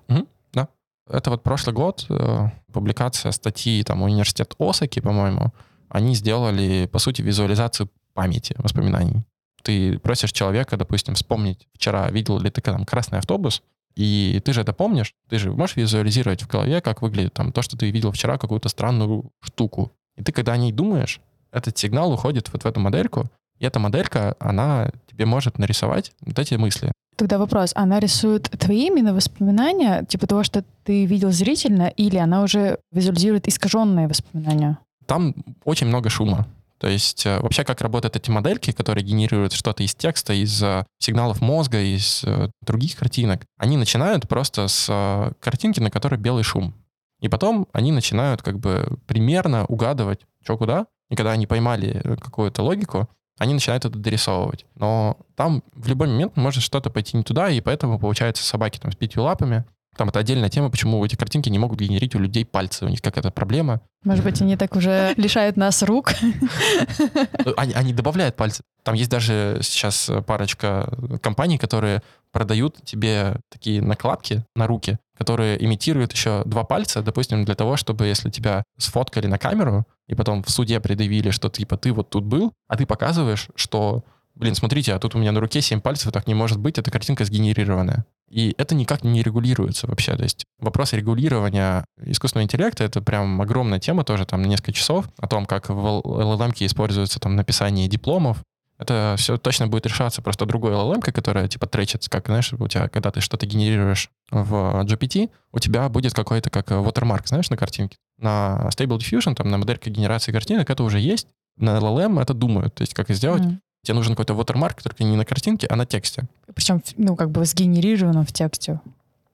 [1.09, 5.53] Это вот прошлый год, э, публикация статьи там университет Осаки, по-моему,
[5.89, 9.23] они сделали, по сути, визуализацию памяти, воспоминаний.
[9.61, 13.61] Ты просишь человека, допустим, вспомнить, вчера видел ли ты там красный автобус,
[13.95, 17.61] и ты же это помнишь, ты же можешь визуализировать в голове, как выглядит там то,
[17.61, 19.91] что ты видел вчера, какую-то странную штуку.
[20.17, 23.79] И ты, когда о ней думаешь, этот сигнал уходит вот в эту модельку, и эта
[23.79, 26.91] моделька, она тебе может нарисовать вот эти мысли.
[27.15, 32.43] Тогда вопрос, она рисует твои именно воспоминания, типа того, что ты видел зрительно, или она
[32.43, 34.79] уже визуализирует искаженные воспоминания?
[35.05, 36.47] там очень много шума.
[36.77, 40.85] То есть э, вообще как работают эти модельки, которые генерируют что-то из текста, из э,
[40.99, 46.73] сигналов мозга, из э, других картинок, они начинают просто с картинки, на которой белый шум.
[47.21, 50.87] И потом они начинают как бы примерно угадывать, что куда.
[51.09, 54.65] И когда они поймали какую-то логику, они начинают это дорисовывать.
[54.75, 58.91] Но там в любой момент может что-то пойти не туда, и поэтому получается собаки там
[58.91, 59.65] с пятью лапами.
[59.97, 62.85] Там это отдельная тема, почему эти картинки не могут генерить у людей пальцы.
[62.85, 63.79] У них какая-то проблема.
[64.03, 66.11] Может быть, они так уже лишают нас рук?
[66.21, 68.63] Ну, Они, они добавляют пальцы.
[68.83, 70.89] Там есть даже сейчас парочка
[71.21, 74.97] компаний, которые продают тебе такие накладки на руки.
[75.17, 80.15] которые имитируют еще два пальца, допустим, для того, чтобы если тебя сфоткали на камеру, и
[80.15, 84.03] потом в суде предъявили, что типа ты вот тут был, а ты показываешь, что
[84.35, 86.91] блин, смотрите, а тут у меня на руке 7 пальцев, так не может быть, эта
[86.91, 88.05] картинка сгенерированная.
[88.29, 90.15] И это никак не регулируется вообще.
[90.15, 95.09] То есть вопрос регулирования искусственного интеллекта— это прям огромная тема тоже, там, на несколько часов,
[95.17, 98.39] о том, как в LLM используется там написание дипломов,
[98.77, 102.89] это все точно будет решаться просто другой LLM, которая типа тречит, как, знаешь, у тебя,
[102.89, 107.97] когда ты что-то генерируешь в GPT, у тебя будет какой-то как watermark, знаешь, на картинке.
[108.17, 111.27] На Stable Diffusion, там, на модельке генерации картинок это уже есть.
[111.57, 113.43] На LLM это думают, то есть как сделать.
[113.43, 113.57] Mm.
[113.83, 116.23] Тебе нужен какой-то watermark, только не на картинке, а на тексте.
[116.53, 118.81] Причем, ну, как бы сгенерировано в тексте.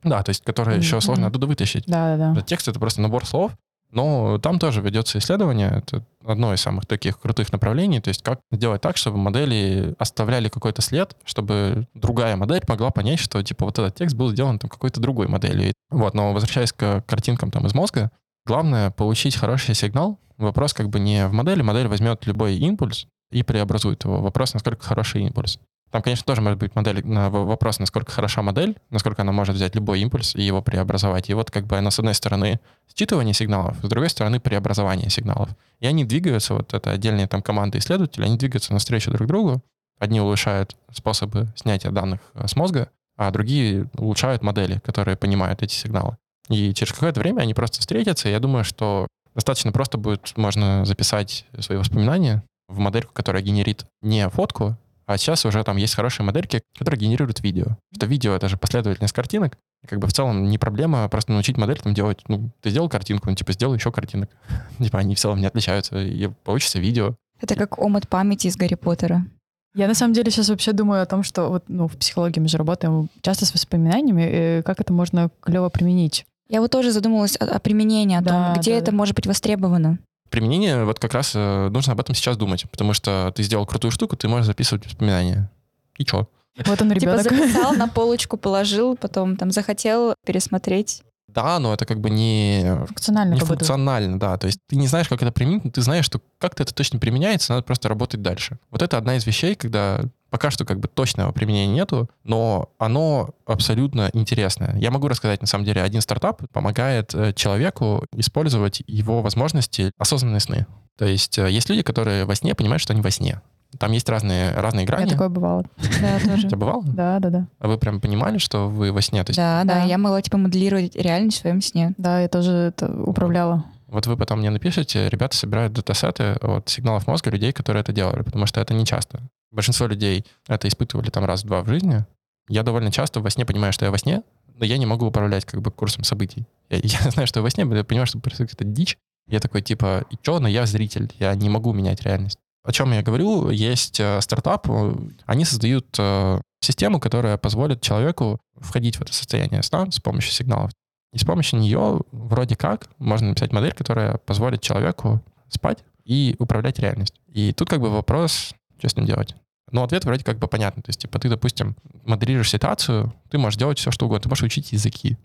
[0.03, 0.81] Да, то есть, который mm-hmm.
[0.81, 1.85] еще сложно оттуда вытащить.
[1.87, 2.41] Да, да, да.
[2.41, 3.53] Текст— это просто набор слов,
[3.91, 8.39] но там тоже ведется исследование, это одно из самых таких крутых направлений, то есть как
[8.51, 13.77] сделать так, чтобы модели оставляли какой-то след, чтобы другая модель могла понять, что типа вот
[13.79, 15.73] этот текст был сделан там какой-то другой моделью.
[15.89, 18.11] Вот, но возвращаясь к картинкам там из мозга,
[18.45, 20.19] главное получить хороший сигнал.
[20.37, 24.21] Вопрос как бы не в модели, модель возьмет любой импульс и преобразует его.
[24.21, 25.59] Вопрос, насколько хороший импульс.
[25.91, 29.75] Там, конечно, тоже может быть модель, на вопрос, насколько хороша модель, насколько она может взять
[29.75, 31.29] любой импульс и его преобразовать.
[31.29, 32.61] И вот как бы она, с одной стороны,
[32.95, 35.49] считывание сигналов, с другой стороны, преобразование сигналов.
[35.81, 39.61] И они двигаются, вот это отдельные там команды исследователей, они двигаются навстречу друг другу.
[39.99, 45.73] Одни улучшают способы снятия данных э, с мозга, а другие улучшают модели, которые понимают эти
[45.73, 46.17] сигналы.
[46.49, 50.85] И через какое-то время они просто встретятся, и я думаю, что достаточно просто будет, можно
[50.85, 54.77] записать свои воспоминания в модельку, которая генерит не фотку,
[55.11, 57.77] а сейчас уже там есть хорошие модельки, которые генерируют видео.
[57.95, 59.57] Что видео— это же последовательность картинок.
[59.87, 63.29] Как бы в целом не проблема просто научить модель там делать, ну, ты сделал картинку,
[63.29, 64.29] ну, типа, сделай еще картинок.
[64.79, 67.15] типа, они в целом не отличаются, и получится видео.
[67.39, 69.25] Это как омут памяти из Гарри Поттера.
[69.73, 72.47] Я на самом деле сейчас вообще думаю о том, что вот, ну, в психологии мы
[72.47, 76.25] же работаем часто с воспоминаниями, и как это можно клево применить.
[76.49, 78.77] Я вот тоже задумалась о, о применении, о да, том, где да.
[78.77, 79.99] это может быть востребовано
[80.31, 83.91] применение, вот как раз э, нужно об этом сейчас думать, потому что ты сделал крутую
[83.91, 85.51] штуку, ты можешь записывать воспоминания.
[85.97, 86.27] И чё?
[86.65, 87.21] Вот он ребенок.
[87.21, 91.03] Типа записал, на полочку положил, потом там захотел пересмотреть.
[91.27, 93.35] Да, но это как бы не функционально.
[93.35, 94.37] Не функционально, да.
[94.37, 96.99] То есть ты не знаешь, как это применить, но ты знаешь, что как-то это точно
[96.99, 98.57] применяется, надо просто работать дальше.
[98.69, 103.35] Вот это одна из вещей, когда пока что как бы точного применения нету, но оно
[103.45, 104.75] абсолютно интересное.
[104.77, 110.39] Я могу рассказать, на самом деле, один стартап помогает э, человеку использовать его возможности осознанные
[110.39, 110.65] сны.
[110.97, 113.41] То есть э, есть люди, которые во сне понимают, что они во сне.
[113.77, 115.03] Там есть разные, разные грани.
[115.03, 115.65] Я такое бывало.
[116.01, 116.47] Да, тоже.
[116.47, 116.83] У тебя бывало?
[116.83, 117.47] Да, да, да.
[117.59, 119.23] А вы прям понимали, что вы во сне?
[119.23, 119.37] То есть...
[119.37, 121.93] Да, да, я могла типа моделировать реальность в своем сне.
[121.97, 123.65] Да, я тоже это управляла.
[123.91, 128.21] Вот вы потом мне напишите, ребята собирают датасеты от сигналов мозга людей, которые это делали,
[128.21, 129.19] потому что это не часто.
[129.51, 132.05] Большинство людей это испытывали там раз-два в жизни.
[132.47, 134.23] Я довольно часто во сне понимаю, что я во сне,
[134.55, 136.47] но я не могу управлять как бы курсом событий.
[136.69, 138.97] Я, я знаю, что я во сне, я понимаю, что происходит какая-то дичь.
[139.27, 142.37] Я такой, типа, и чё, но я зритель, я не могу менять реальность.
[142.63, 148.39] О чем я говорю, есть э, стартап, э, они создают э, систему, которая позволит человеку
[148.55, 150.71] входить в это состояние сна с помощью сигналов.
[151.13, 156.79] И с помощью нее вроде как можно написать модель, которая позволит человеку спать и управлять
[156.79, 157.21] реальностью.
[157.27, 159.35] И тут как бы вопрос, что с ним делать.
[159.71, 160.83] Но ответ вроде как бы понятный.
[160.83, 164.23] То есть, типа, ты, допустим, моделируешь ситуацию, ты можешь делать все, что угодно.
[164.23, 165.17] Ты можешь учить языки.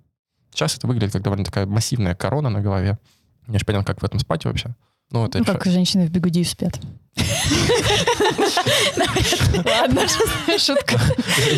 [0.53, 2.99] Сейчас это выглядит как довольно такая массивная корона на голове.
[3.49, 4.75] Я же понял, как в этом спать вообще.
[5.11, 6.81] Ну, это ну как женщины в бигуди спят.
[9.65, 10.03] Ладно,
[10.59, 11.01] шутка.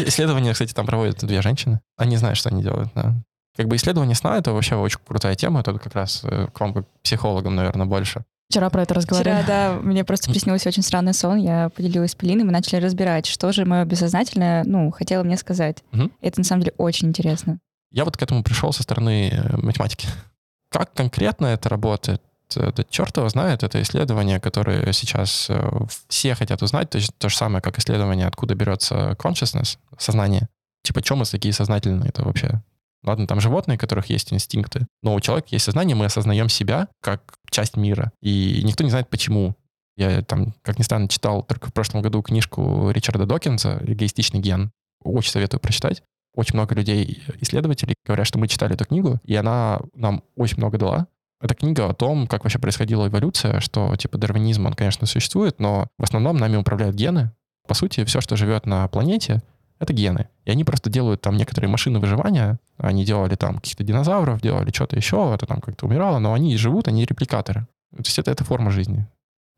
[0.06, 1.80] Исследования, кстати, там проводят две женщины.
[1.96, 3.14] Они знают, что они делают, да.
[3.58, 5.60] Как бы исследование сна— это вообще очень крутая тема.
[5.60, 8.24] Это как раз э, к вам, как психологам, наверное, больше.
[8.48, 9.42] Вчера про это разговаривали.
[9.42, 11.38] Вчера, да, мне просто приснился очень странный сон.
[11.38, 15.82] Я поделилась с Полиной, мы начали разбирать, что же мое бессознательное, ну, хотело мне сказать.
[15.92, 16.08] Угу.
[16.20, 17.58] Это, на самом деле, очень интересно.
[17.90, 20.06] Я вот к этому пришел со стороны э, математики.
[20.70, 22.22] Как конкретно это работает?
[22.54, 25.70] это черт его знает, это исследование, которое сейчас э,
[26.08, 30.48] все хотят узнать, то есть то же самое, как исследование, откуда берется consciousness, сознание.
[30.82, 32.62] Типа, чем мы такие сознательные это вообще?
[33.04, 36.88] Ладно, там животные, у которых есть инстинкты, но у человека есть сознание, мы осознаем себя
[37.00, 39.54] как часть мира, и никто не знает почему.
[39.96, 44.70] Я там, как ни странно, читал только в прошлом году книжку Ричарда Докинса «Эгоистичный ген».
[45.02, 46.02] Очень советую прочитать.
[46.34, 50.78] Очень много людей, исследователей, говорят, что мы читали эту книгу, и она нам очень много
[50.78, 51.08] дала.
[51.40, 55.88] Это книга о том, как вообще происходила эволюция, что типа дарвинизм, он, конечно, существует, но
[55.98, 57.32] в основном нами управляют гены.
[57.66, 59.42] По сути, все, что живет на планете,
[59.78, 60.28] это гены.
[60.44, 62.58] И они просто делают там некоторые машины выживания.
[62.78, 66.88] Они делали там каких-то динозавров, делали что-то еще, это там как-то умирало, но они живут,
[66.88, 67.66] они репликаторы.
[67.92, 69.06] То есть это, это форма жизни.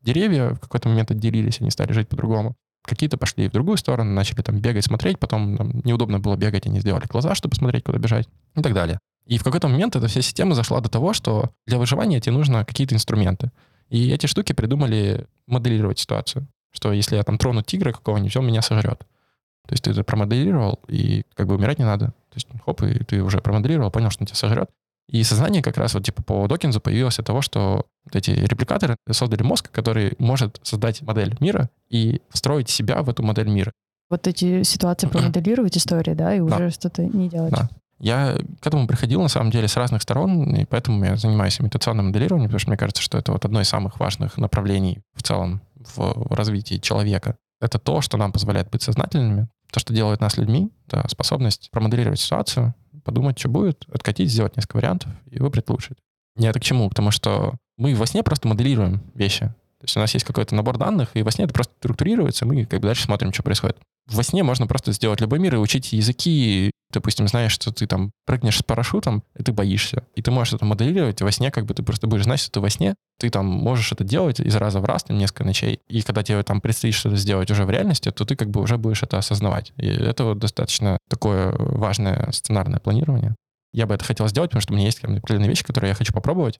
[0.01, 2.55] Деревья в какой-то момент отделились, они стали жить по-другому.
[2.83, 6.79] Какие-то пошли в другую сторону, начали там бегать, смотреть, потом там, неудобно было бегать, они
[6.79, 8.99] сделали глаза, чтобы смотреть, куда бежать и так далее.
[9.27, 12.65] И в какой-то момент эта вся система зашла до того, что для выживания тебе нужно
[12.65, 13.51] какие-то инструменты.
[13.89, 16.47] И эти штуки придумали моделировать ситуацию.
[16.71, 19.03] Что если я там трону тигра какого-нибудь, он меня сожрет.
[19.67, 22.07] То есть ты это промоделировал, и как бы умирать не надо.
[22.07, 24.69] То есть хоп, и ты уже промоделировал, понял, что он тебя сожрет.
[25.07, 28.95] И сознание как раз вот типа по Докинзу появилось от того, что вот эти репликаторы
[29.09, 33.71] создали мозг, который может создать модель мира и встроить себя в эту модель мира.
[34.09, 36.69] Вот эти ситуации промоделировать истории, да, и уже да.
[36.71, 37.51] что-то не делать.
[37.51, 37.69] Да.
[37.99, 42.07] Я к этому приходил, на самом деле, с разных сторон, и поэтому я занимаюсь имитационным
[42.07, 45.61] моделированием, потому что мне кажется, что это вот одно из самых важных направлений в целом
[45.75, 47.35] в развитии человека.
[47.61, 52.19] Это то, что нам позволяет быть сознательными, то, что делает нас людьми, это способность промоделировать
[52.19, 55.95] ситуацию, подумать, что будет, откатить, сделать несколько вариантов и выбрать лучший.
[56.35, 56.89] Не это к чему?
[56.89, 59.45] Потому что мы во сне просто моделируем вещи.
[59.79, 62.65] То есть у нас есть какой-то набор данных, и во сне это просто структурируется, мы
[62.65, 65.93] как бы дальше смотрим, что происходит во сне можно просто сделать любой мир и учить
[65.93, 66.71] языки.
[66.91, 70.03] Допустим, знаешь, что ты там прыгнешь с парашютом, и ты боишься.
[70.15, 72.59] И ты можешь это моделировать во сне, как бы ты просто будешь знать, что ты
[72.59, 72.95] во сне.
[73.19, 75.79] Ты там можешь это делать из раза в раз, там, несколько ночей.
[75.87, 78.77] И когда тебе там предстоит что-то сделать уже в реальности, то ты как бы уже
[78.77, 79.73] будешь это осознавать.
[79.77, 83.35] И это вот достаточно такое важное сценарное планирование.
[83.73, 86.13] Я бы это хотел сделать, потому что у меня есть определенные вещи, которые я хочу
[86.13, 86.59] попробовать.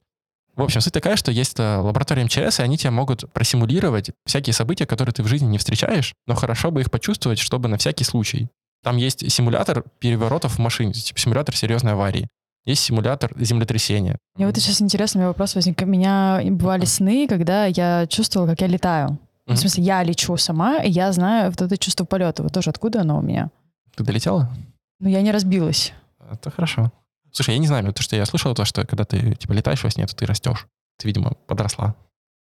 [0.56, 4.54] В общем, суть такая, что есть э, лаборатория МЧС, и они тебе могут просимулировать всякие
[4.54, 8.04] события, которые ты в жизни не встречаешь, но хорошо бы их почувствовать, чтобы на всякий
[8.04, 8.50] случай.
[8.84, 12.28] Там есть симулятор переворотов в машине, типа симулятор серьезной аварии.
[12.66, 14.18] Есть симулятор землетрясения.
[14.36, 15.82] Мне вот сейчас интересный у меня вопрос возник.
[15.82, 19.18] У меня бывали сны, когда я чувствовала, как я летаю.
[19.48, 19.54] Mm-hmm.
[19.54, 22.44] В смысле, я лечу сама, и я знаю вот это чувство полета.
[22.44, 23.50] Вот тоже откуда оно у меня?
[23.96, 24.52] Ты долетела?
[25.00, 25.94] Ну, я не разбилась.
[26.32, 26.92] Это хорошо.
[27.32, 29.90] Слушай, я не знаю, то, что я слышал, то, что когда ты типа летаешь во
[29.90, 30.68] сне, то ты растешь.
[30.98, 31.96] Ты, видимо, подросла.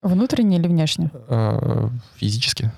[0.03, 1.11] Внутренне или внешне?
[1.29, 2.72] Э, физически.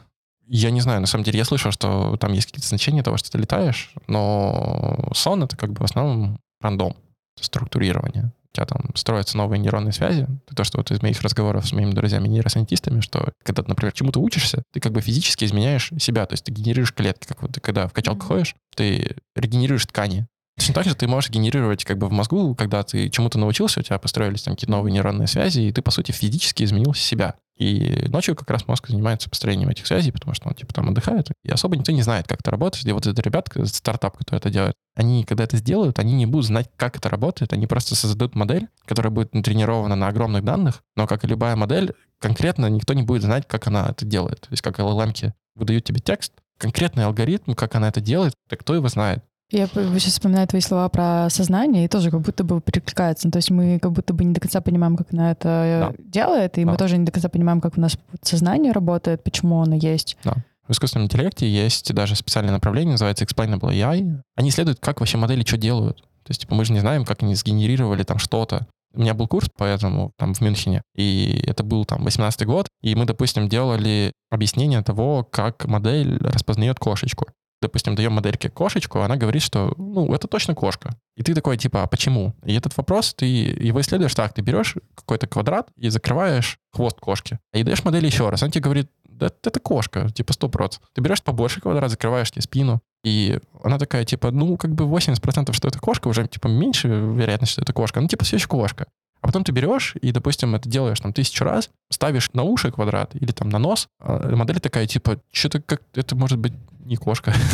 [0.53, 3.31] Я не знаю, на самом деле я слышал, что там есть какие-то значения того, что
[3.31, 6.97] ты летаешь, но сон— это как бы в основном рандом,
[7.41, 8.33] структурирование.
[8.53, 10.27] У тебя там строятся новые нейронные связи.
[10.47, 14.65] Это то, что вот из моих разговоров с моими друзьями-нейросайентистами, что когда например, чему-то учишься,
[14.73, 17.87] ты как бы физически изменяешь себя, то есть ты генерируешь клетки, как вот ты когда
[17.87, 20.27] в качалку ходишь, ты регенерируешь ткани,
[20.61, 23.83] Точно так же ты можешь генерировать как бы в мозгу, когда ты чему-то научился, у
[23.83, 27.37] тебя построились там какие-то новые нейронные связи, и ты, по сути, физически изменил себя.
[27.61, 31.29] И ночью как раз мозг занимается построением этих связей, потому что он типа там отдыхает.
[31.45, 32.87] И особо никто не знает, как это работает.
[32.87, 36.47] И вот этот ребят, стартап, который это делает, они, когда это сделают, они не будут
[36.47, 37.53] знать, как это работает.
[37.53, 41.93] Они просто создадут модель, которая будет натренирована на огромных данных, но, как и любая модель,
[42.19, 44.41] конкретно никто не будет знать, как она это делает.
[44.41, 48.75] То есть как LLM выдают тебе текст, конкретный алгоритм, как она это делает, так кто
[48.75, 49.23] его знает.
[49.51, 53.31] Я сейчас вспоминаю твои слова про сознание, и тоже как будто бы перекликается.
[53.31, 56.05] То есть мы как будто бы не до конца понимаем, как она это да.
[56.05, 56.71] делает, и да.
[56.71, 60.17] мы тоже не до конца понимаем, как у нас сознание работает, почему оно есть.
[60.25, 60.35] Да.
[60.69, 64.23] В искусственном интеллекте есть даже специальное направление, называется Explainable AI.
[64.37, 65.99] Они исследуют, как вообще модели что делают.
[65.99, 68.69] То есть, типа, мы же не знаем, как они сгенерировали там что-то.
[68.95, 72.95] У меня был курс поэтому там в Мюнхене, и это был там 18 год, и
[72.97, 77.27] мы, допустим, делали объяснение того, как модель распознает кошечку
[77.61, 80.97] допустим, даем модельке кошечку, она говорит, что, ну, это точно кошка.
[81.17, 82.35] И ты такой, типа, а почему?
[82.45, 87.39] И этот вопрос, ты его исследуешь так, ты берешь какой-то квадрат и закрываешь хвост кошки.
[87.53, 88.43] И даешь модель еще раз.
[88.43, 90.79] Он тебе говорит, да это кошка, типа 100%.
[90.95, 92.81] Ты берешь побольше квадрат, закрываешь тебе спину.
[93.05, 97.53] И она такая, типа, ну, как бы 80%, что это кошка, уже, типа, меньше вероятность,
[97.53, 98.01] что это кошка.
[98.01, 98.87] Ну, типа, все еще кошка.
[99.21, 103.15] А потом ты берешь и, допустим, это делаешь там тысячу раз, ставишь на уши квадрат
[103.15, 107.35] или там на нос, а модель такая, типа, что-то как это может быть не кошка.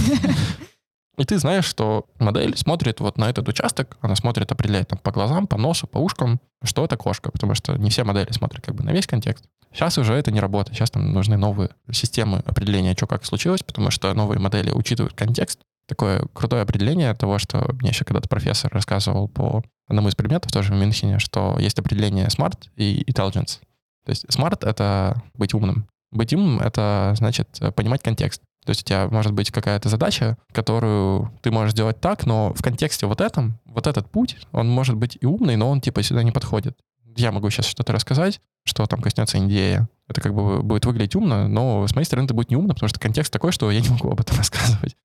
[1.19, 5.11] И ты знаешь, что модель смотрит вот на этот участок, она смотрит, определяет там по
[5.11, 8.75] глазам, по носу, по ушкам, что это кошка, потому что не все модели смотрят как
[8.75, 9.45] бы на весь контекст.
[9.73, 13.91] Сейчас уже это не работает, сейчас там нужны новые системы определения, что как случилось, потому
[13.91, 15.61] что новые модели учитывают контекст.
[15.87, 20.73] Такое крутое определение того, что мне еще когда-то профессор рассказывал по одному из предметов тоже
[20.73, 23.61] в Мюнхене, что есть определение smart и intelligence.
[24.05, 25.87] То есть smart— это быть умным.
[26.11, 28.43] Быть умным— это значит понимать контекст.
[28.65, 32.63] То есть у тебя может быть какая-то задача, которую ты можешь сделать так, но в
[32.63, 36.25] контексте вот этом, вот этот путь, он может быть и умный, но он типа сюда
[36.25, 36.77] не подходит.
[37.17, 39.89] Я могу сейчас что-то рассказать, что там коснется идея.
[40.09, 42.89] Это как бы будет выглядеть умно, но с моей стороны это будет не умно, потому
[42.89, 44.97] что контекст такой, что я не могу об этом рассказывать.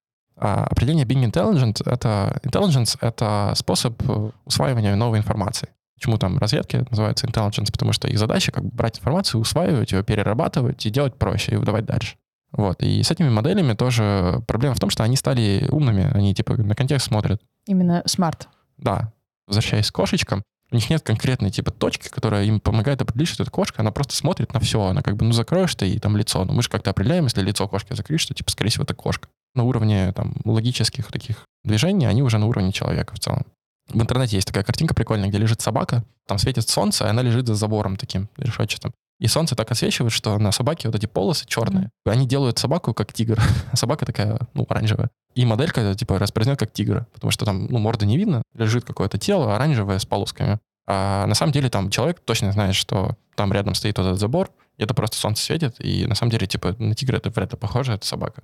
[0.41, 4.01] А определение being intelligent— это intelligence— это способ
[4.45, 5.69] усваивания новой информации.
[5.95, 7.71] Почему там разведки называются intelligence?
[7.71, 11.55] Потому что их задача как бы брать информацию, усваивать ее, перерабатывать и делать проще, и
[11.57, 12.15] выдавать дальше.
[12.53, 12.81] Вот.
[12.81, 16.73] И с этими моделями тоже проблема в том, что они стали умными, они типа на
[16.73, 17.39] контекст смотрят.
[17.67, 18.49] Именно смарт.
[18.77, 19.13] Да.
[19.45, 23.51] Возвращаясь к кошечкам, у них нет конкретной типа точки, которая им помогает определить, что это
[23.51, 26.45] кошка, она просто смотрит на все, она как бы, ну, закроешь ты и там лицо,
[26.45, 29.27] ну, мы же как-то определяем, если лицо кошки закрыть, что, типа, скорее всего, это кошка.
[29.55, 33.45] На уровне там логических таких движений они уже на уровне человека в целом.
[33.89, 37.47] В интернете есть такая картинка прикольная, где лежит собака, там светит солнце, и она лежит
[37.47, 38.93] за забором таким решетчатым.
[39.21, 41.85] И солнце так освещивает, что на собаке вот эти полосы черные.
[41.85, 42.11] Mm-hmm.
[42.11, 43.39] Они делают собаку как тигр,
[43.71, 45.11] а собака такая, ну, оранжевая.
[45.35, 49.19] И моделька, типа, распознает как тигра, потому что там, ну, морда не видно, лежит какое-то
[49.19, 50.57] тело оранжевое с полосками.
[50.87, 54.49] А на самом деле там человек точно знает, что там рядом стоит вот этот забор,
[54.77, 57.59] и это просто солнце светит, и на самом деле, типа, на тигра это вряд ли
[57.59, 58.41] похоже, это собака.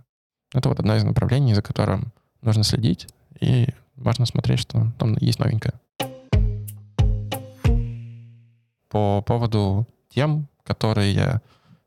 [0.53, 3.07] Это вот одно из направлений, за которым нужно следить,
[3.39, 5.73] и важно смотреть, что там есть новенькое.
[8.89, 11.41] По поводу тем, которые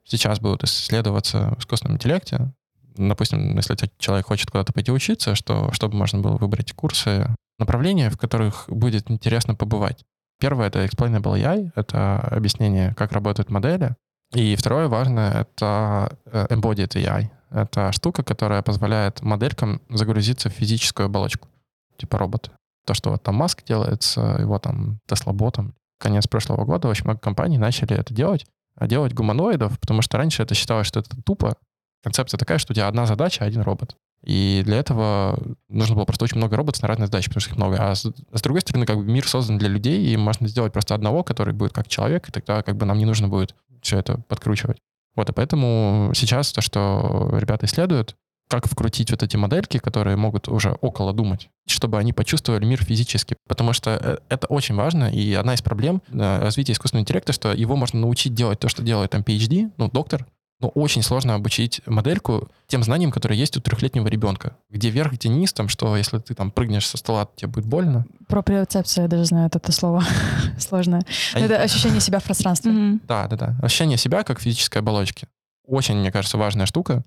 [0.05, 2.53] сейчас будут исследоваться в искусственном интеллекте,
[2.96, 7.27] допустим, если человек хочет куда-то пойти учиться, что, чтобы можно было выбрать курсы,
[7.59, 10.05] направления, в которых будет интересно побывать.
[10.40, 13.94] Первое— это Explainable AI, это объяснение, как работают модели.
[14.35, 17.31] И второе важное— это э, Embodied AI.
[17.51, 21.49] Это штука, которая позволяет моделькам загрузиться в физическую оболочку,
[21.97, 22.53] типа робота.
[22.87, 25.75] То, что вот там Маск делает с его там Теслоботом.
[25.99, 30.43] Конец прошлого года очень много компаний начали это делать, а делать гуманоидов, потому что раньше
[30.43, 31.57] это считалось, что это тупо.
[32.03, 33.97] Концепция такая, что у тебя одна задача, один робот.
[34.25, 37.57] И для этого нужно было просто очень много роботов на разные задачи, потому что их
[37.57, 37.77] много.
[37.79, 40.73] А с, а с другой стороны, как бы мир создан для людей, и можно сделать
[40.73, 43.99] просто одного, который будет как человек, и тогда как бы нам не нужно будет все
[43.99, 44.79] это подкручивать.
[45.16, 48.16] Вот, и поэтому сейчас то, что ребята исследуют,
[48.51, 53.37] как вкрутить вот эти модельки, которые могут уже около думать, чтобы они почувствовали мир физически.
[53.49, 57.53] Потому что э, это очень важно, и одна из проблем э, развития искусственного интеллекта, что
[57.53, 60.27] его можно научить делать то, что делает там PhD, ну, доктор,
[60.61, 64.57] но очень сложно обучить модельку тем знаниям, которые есть у трехлетнего ребенка.
[64.68, 68.07] Где вверх, где низ, там, что если ты там прыгнешь со стола, тебе будет больно.
[68.29, 70.05] Проприоцепция, я даже знаю это слово
[70.59, 71.03] сложное.
[71.35, 72.73] А это ощущение себя в пространстве.
[73.09, 73.57] Да, да, да.
[73.62, 75.27] Ощущение себя как физической оболочки.
[75.66, 77.05] Очень, мне кажется, важная штука.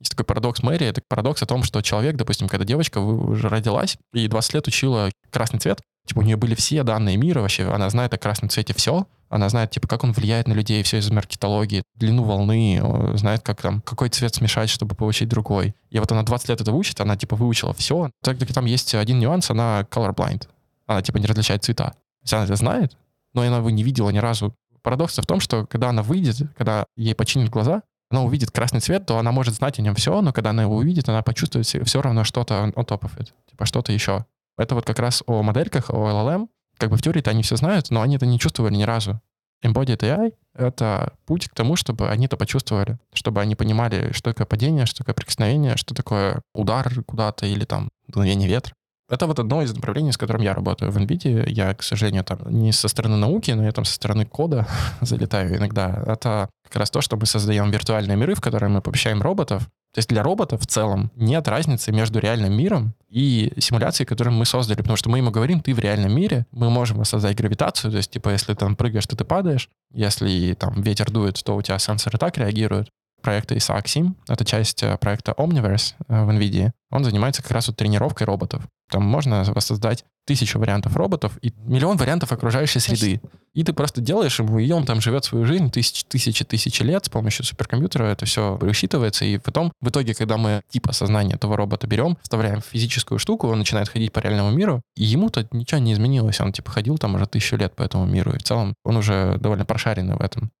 [0.00, 3.96] Есть такой парадокс Мэри, это парадокс о том, что человек, допустим, когда девочка уже родилась
[4.12, 7.88] и 20 лет учила красный цвет, типа у нее были все данные мира вообще, она
[7.90, 11.10] знает о красном цвете все, она знает, типа, как он влияет на людей, все из
[11.10, 12.80] маркетологии, длину волны,
[13.16, 15.74] знает, как там, какой цвет смешать, чтобы получить другой.
[15.90, 18.10] И вот она 20 лет это учит, она, типа, выучила все.
[18.22, 20.48] Так там есть один нюанс, она colorblind.
[20.86, 21.94] Она, типа, не различает цвета.
[22.22, 22.96] Есть она это знает,
[23.32, 24.54] но она его не видела ни разу.
[24.82, 29.06] Парадокс в том, что когда она выйдет, когда ей починят глаза, она увидит красный цвет,
[29.06, 32.02] то она может знать о нем все, но когда она его увидит, она почувствует все
[32.02, 34.26] равно что-то of it, типа что-то еще.
[34.56, 36.48] Это вот как раз о модельках, о LLM.
[36.78, 39.20] Как бы в теории-то они все знают, но они это не чувствовали ни разу.
[39.64, 44.46] Embodied AI— это путь к тому, чтобы они это почувствовали, чтобы они понимали, что такое
[44.46, 48.74] падение, что такое прикосновение, что такое удар куда-то или там дуновение ветра.
[49.10, 51.48] Это вот одно из направлений, с которым я работаю в NVIDIA.
[51.48, 54.66] Я, к сожалению, там не со стороны науки, но я там со стороны кода
[55.00, 56.02] залетаю иногда.
[56.06, 59.68] Это как раз то, что мы создаем виртуальные миры, в которые мы помещаем роботов.
[59.94, 64.44] То есть для роботов в целом нет разницы между реальным миром и симуляцией, которую мы
[64.44, 67.98] создали, потому что мы ему говорим, ты в реальном мире, мы можем воссоздать гравитацию, то
[67.98, 71.78] есть, типа, если там прыгаешь, то ты падаешь, если там ветер дует, то у тебя
[71.78, 72.90] сенсоры так реагируют.
[73.24, 77.66] Проекта Isaac Sim, это часть э, проекта Omniverse э, в NVIDIA, он занимается как раз
[77.66, 78.62] вот тренировкой роботов.
[78.88, 83.20] Там можно воссоздать тысячу вариантов роботов и миллион вариантов окружающей среды.
[83.52, 87.04] И ты просто делаешь ему, и он там живет свою жизнь тысячи, тысячи, тысячи лет
[87.04, 88.04] с помощью суперкомпьютера.
[88.04, 89.24] Это все высчитывается.
[89.24, 93.48] И потом, в итоге, когда мы типа сознания этого робота берем, вставляем в физическую штуку,
[93.48, 96.40] он начинает ходить по реальному миру, и ему-то ничего не изменилось.
[96.40, 98.32] Он типа ходил там уже тысячу лет по этому миру.
[98.34, 100.52] И в целом он уже довольно прошаренный в этом.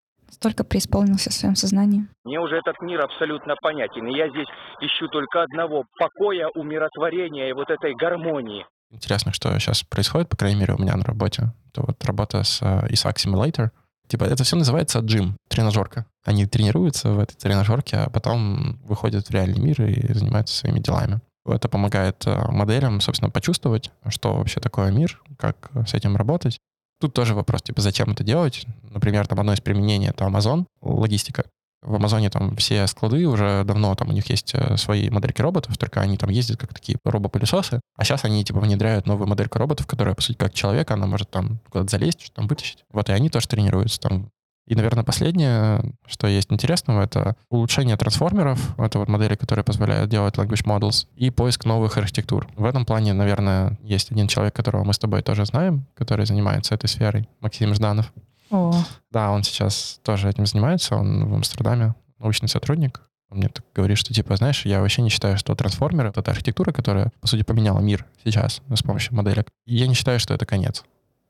[0.44, 2.06] Столько преисполнился в своем сознании.
[2.22, 4.06] Мне уже этот мир абсолютно понятен.
[4.08, 4.46] И я здесь
[4.78, 8.66] ищу только одного— покоя, умиротворения и вот этой гармонии.
[8.90, 11.54] Интересно, что сейчас происходит, по крайней мере, у меня на работе.
[11.70, 13.70] Это вот работа с uh, Isaac Simulator.
[14.06, 16.04] Типа это все называется джим, тренажерка.
[16.26, 21.22] Они тренируются в этой тренажерке, а потом выходят в реальный мир и занимаются своими делами.
[21.46, 26.58] Это помогает uh, моделям, собственно, почувствовать, что вообще такое мир, как с этим работать.
[27.00, 28.66] Тут тоже вопрос, типа, зачем это делать?
[28.90, 31.44] Например, там одно из применений— это Amazon, логистика.
[31.84, 35.76] В Амазоне там все склады уже давно, там у них есть э, свои модельки роботов,
[35.76, 37.80] только они там ездят как такие робопылесосы.
[37.96, 41.30] А сейчас они типа внедряют новую модельку роботов, которая, по сути, как человек, она может
[41.30, 42.84] там куда-то залезть, что там вытащить.
[42.90, 44.30] Вот и они тоже тренируются там
[44.66, 50.36] и, наверное, последнее, что есть интересного, это улучшение трансформеров, это вот модели, которые позволяют делать
[50.36, 52.48] language models, и поиск новых архитектур.
[52.56, 56.74] В этом плане, наверное, есть один человек, которого мы с тобой тоже знаем, который занимается
[56.74, 58.12] этой сферой, Максим Жданов.
[58.50, 58.72] О.
[59.10, 63.02] Да, он сейчас тоже этим занимается, он в Амстердаме научный сотрудник.
[63.30, 66.72] Он мне так говорит, что, типа, знаешь, я вообще не считаю, что трансформеры— это архитектура,
[66.72, 69.48] которая, по сути, поменяла мир сейчас с помощью моделек.
[69.66, 70.84] И я не считаю, что это конец,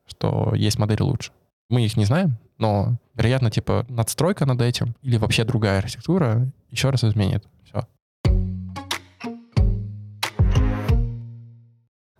[0.07, 1.31] что есть модели лучше.
[1.69, 6.89] Мы их не знаем, но, вероятно, типа надстройка над этим или вообще другая архитектура еще
[6.89, 7.87] раз изменит все.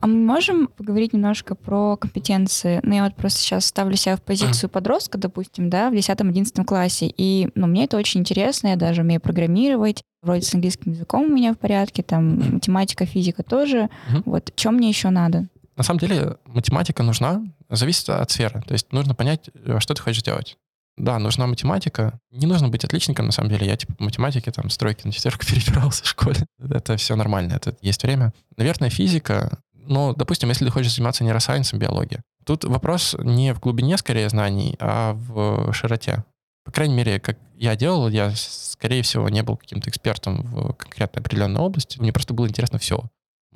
[0.06, 2.80] А мы можем поговорить немножко про компетенции?
[2.84, 7.12] Ну, я вот просто сейчас ставлю себя в позицию подростка, допустим, да, в 10-11 классе,
[7.18, 11.34] и, ну, мне это очень интересно, я даже умею программировать, вроде с английским языком у
[11.34, 13.90] меня в порядке, там, математика, физика тоже.
[14.26, 15.48] Вот, что мне еще надо?
[15.76, 18.62] На самом деле математика нужна, зависит от сферы.
[18.62, 20.58] То есть нужно понять, э, что ты хочешь делать.
[20.98, 22.18] Да, нужна математика.
[22.32, 23.68] Не нужно быть отличником, на самом деле.
[23.68, 26.46] Я, типа, по математике, там, стройки на четверку перебирался в школе.
[26.60, 28.34] Это все нормально, это есть время.
[28.56, 29.60] Наверное, физика.
[29.74, 34.78] Но, допустим, если ты хочешь заниматься нейросайенсом, биология, тут вопрос не в глубине, скорее, знаний,
[34.80, 36.24] а в широте.
[36.64, 41.22] По крайней мере, как я делал, я, скорее всего, не был каким-то экспертом в конкретной
[41.22, 42.00] определенной области.
[42.00, 43.04] Мне просто было интересно все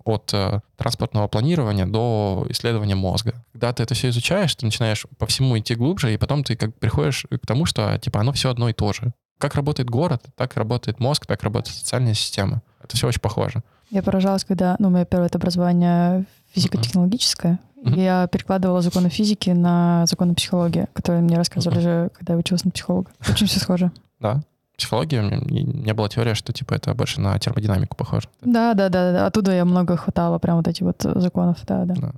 [0.05, 3.33] от э, транспортного планирования до исследования мозга.
[3.51, 6.75] Когда ты это все изучаешь, ты начинаешь по всему идти глубже, и потом ты как
[6.75, 9.13] приходишь к тому, что типа оно все одно и то же.
[9.37, 12.61] Как работает город, так работает мозг, так работает социальная система.
[12.83, 13.63] Это все очень похоже.
[13.89, 17.99] Я поражалась, когда, ну, мое первое образование физико-технологическое, mm-hmm.
[17.99, 22.03] я перекладывала законы физики на законы психологии, которые мне рассказывали mm-hmm.
[22.03, 23.11] же, когда я училась на психолога.
[23.27, 23.91] Очень все схоже.
[24.19, 24.43] Да
[24.79, 25.19] психологии
[25.51, 28.27] не было теория, что типа это больше на термодинамику похоже.
[28.41, 29.25] Да, да, да, да.
[29.27, 31.93] Оттуда я много хватало прям вот эти вот законов, да, да.
[31.95, 32.11] да.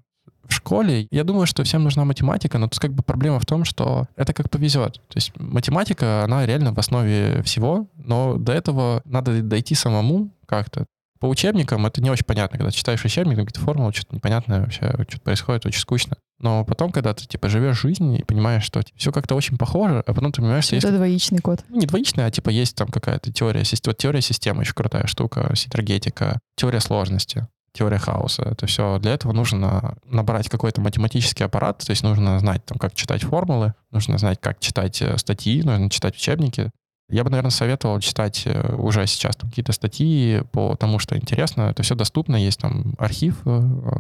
[0.45, 3.64] В школе, я думаю, что всем нужна математика, но тут как бы проблема в том,
[3.64, 4.95] что это как повезет.
[4.95, 10.86] То есть математика, она реально в основе всего, но до этого надо дойти самому как-то.
[11.22, 15.22] По учебникам это не очень понятно, когда читаешь учебник, какие-то формулы, что-то непонятное вообще, что-то
[15.22, 16.18] происходит, очень скучно.
[16.40, 20.04] Но потом, когда ты, типа, живешь жизнь и понимаешь, что типа, все как-то очень похоже,
[20.08, 20.84] а потом ты понимаешь, что есть...
[20.84, 21.64] Это двоичный код.
[21.70, 25.52] Ну, не двоичный, а, типа, есть там какая-то теория, вот теория системы очень крутая штука,
[25.56, 28.44] синергетика, теория сложности теория хаоса.
[28.44, 29.00] Это все.
[29.00, 33.74] Для этого нужно набрать какой-то математический аппарат, то есть нужно знать, там, как читать формулы,
[33.92, 36.72] нужно знать, как читать э, статьи, нужно читать учебники.
[37.12, 41.64] Я бы, наверное, советовал читать э, уже сейчас какие-то статьи по тому, что интересно.
[41.64, 42.38] Это все доступно.
[42.38, 43.49] Есть там архив, э,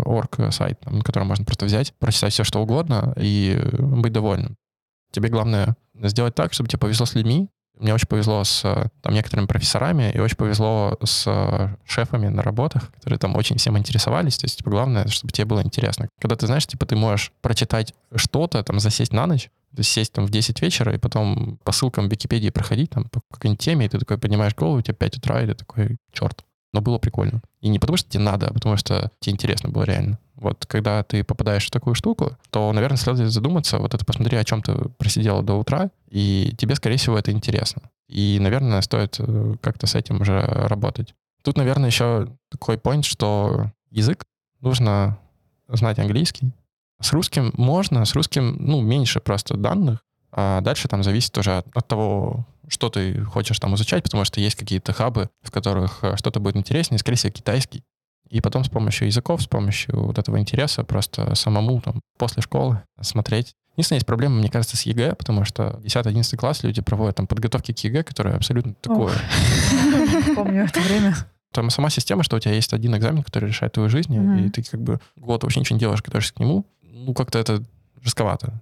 [0.05, 4.55] орг сайт, там, на котором можно просто взять, прочитать все, что угодно и быть довольным.
[5.11, 7.49] Тебе главное сделать так, чтобы тебе повезло с людьми.
[7.77, 8.61] Мне очень повезло с
[9.01, 14.37] там, некоторыми профессорами и очень повезло с шефами на работах, которые там очень всем интересовались.
[14.37, 16.07] То есть, типа, главное, чтобы тебе было интересно.
[16.19, 20.13] Когда ты знаешь, типа, ты можешь прочитать что-то, там, засесть на ночь, то есть сесть
[20.13, 23.85] там в 10 вечера и потом по ссылкам в Википедии проходить там по какой-нибудь теме,
[23.85, 26.43] и ты такой поднимаешь голову, у тебя 5 утра, и ты такой, черт.
[26.73, 27.41] Но было прикольно.
[27.59, 30.19] И не потому, что тебе надо, а потому что тебе интересно было реально.
[30.35, 34.43] Вот когда ты попадаешь в такую штуку, то, наверное, следует задуматься, вот это посмотри, о
[34.43, 37.83] чем ты просидела до утра, и тебе, скорее всего, это интересно.
[38.07, 41.13] И, наверное, стоит э, как-то с этим уже работать.
[41.43, 44.23] Тут, наверное, еще такой point, что язык
[44.61, 45.17] нужно
[45.67, 46.51] знать английский,
[47.01, 49.99] с русским можно, с русским, ну, меньше просто данных,
[50.31, 54.39] а дальше там зависит уже от, от того, что ты хочешь там изучать, потому что
[54.39, 57.83] есть какие-то хабы, в которых э, что-то будет интереснее, скорее всего, китайский.
[58.29, 62.81] И потом с помощью языков, с помощью вот этого интереса просто самому там после школы
[63.01, 63.55] смотреть.
[63.73, 67.73] Единственная есть проблема, мне кажется, с ЕГЭ, потому что 10-11 класс люди проводят там подготовки
[67.73, 69.15] к ЕГЭ, которое абсолютно такое.
[70.35, 71.15] Помню это время.
[71.53, 74.13] Там сама система, что у тебя есть один экзамен, который решает твою жизнь,
[74.45, 76.65] и ты как бы год вообще ничего не делаешь, готовишься к нему,
[77.05, 77.63] ну, как-то это
[78.01, 78.61] жестковато.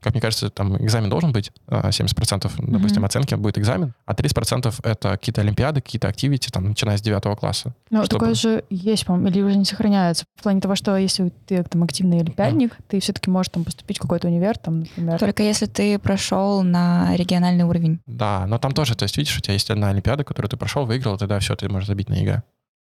[0.00, 3.06] Как мне кажется, там экзамен должен быть, 70%, а, допустим, mm-hmm.
[3.06, 7.74] оценки будет экзамен, а 30% это какие-то олимпиады, какие-то активити, там, начиная с 9 класса.
[7.90, 8.20] Ну, чтобы...
[8.20, 10.24] такое же есть, по-моему, или уже не сохраняется.
[10.36, 12.84] В плане того, что если ты там активный олимпиадник, mm.
[12.86, 15.18] ты все-таки можешь там поступить в какой-то универ, там, например.
[15.18, 17.98] Только если ты прошел на региональный уровень.
[18.06, 20.86] Да, но там тоже, то есть, видишь, у тебя есть одна олимпиада, которую ты прошел,
[20.86, 22.44] выиграл, тогда все, ты можешь забить на ЕГЭ.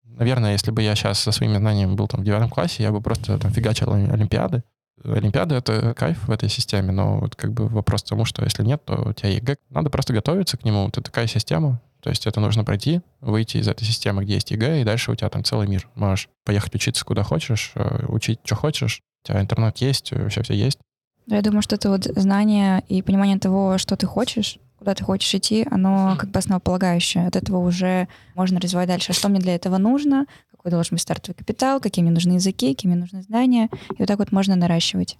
[0.05, 3.01] Наверное, если бы я сейчас со своими знаниями был там в девятом классе, я бы
[3.01, 4.63] просто там фигачил олимпиады,
[5.05, 8.63] Олимпиада— это кайф в этой системе, но вот как бы вопрос к тому, что если
[8.65, 9.57] нет, то у тебя ЕГЭ.
[9.71, 10.89] Надо просто готовиться к нему.
[10.89, 14.81] Это такая система, то есть это нужно пройти, выйти из этой системы, где есть ЕГЭ,
[14.81, 15.89] и дальше у тебя там целый мир.
[15.95, 19.03] Можешь поехать учиться куда хочешь, э, учить, что хочешь.
[19.25, 20.79] У тебя интернет есть, все все есть.
[21.27, 25.35] Я думаю, что это вот знание и понимание того, что ты хочешь, куда ты хочешь
[25.35, 27.27] идти, оно как бы основополагающее.
[27.27, 29.11] От этого уже можно развивать дальше.
[29.11, 30.27] А что мне для этого нужно?
[30.59, 33.71] Какой должен быть стартовый капитал, какие мне нужны языки, какие мне нужны знания.
[33.91, 35.17] И вот так вот можно наращивать.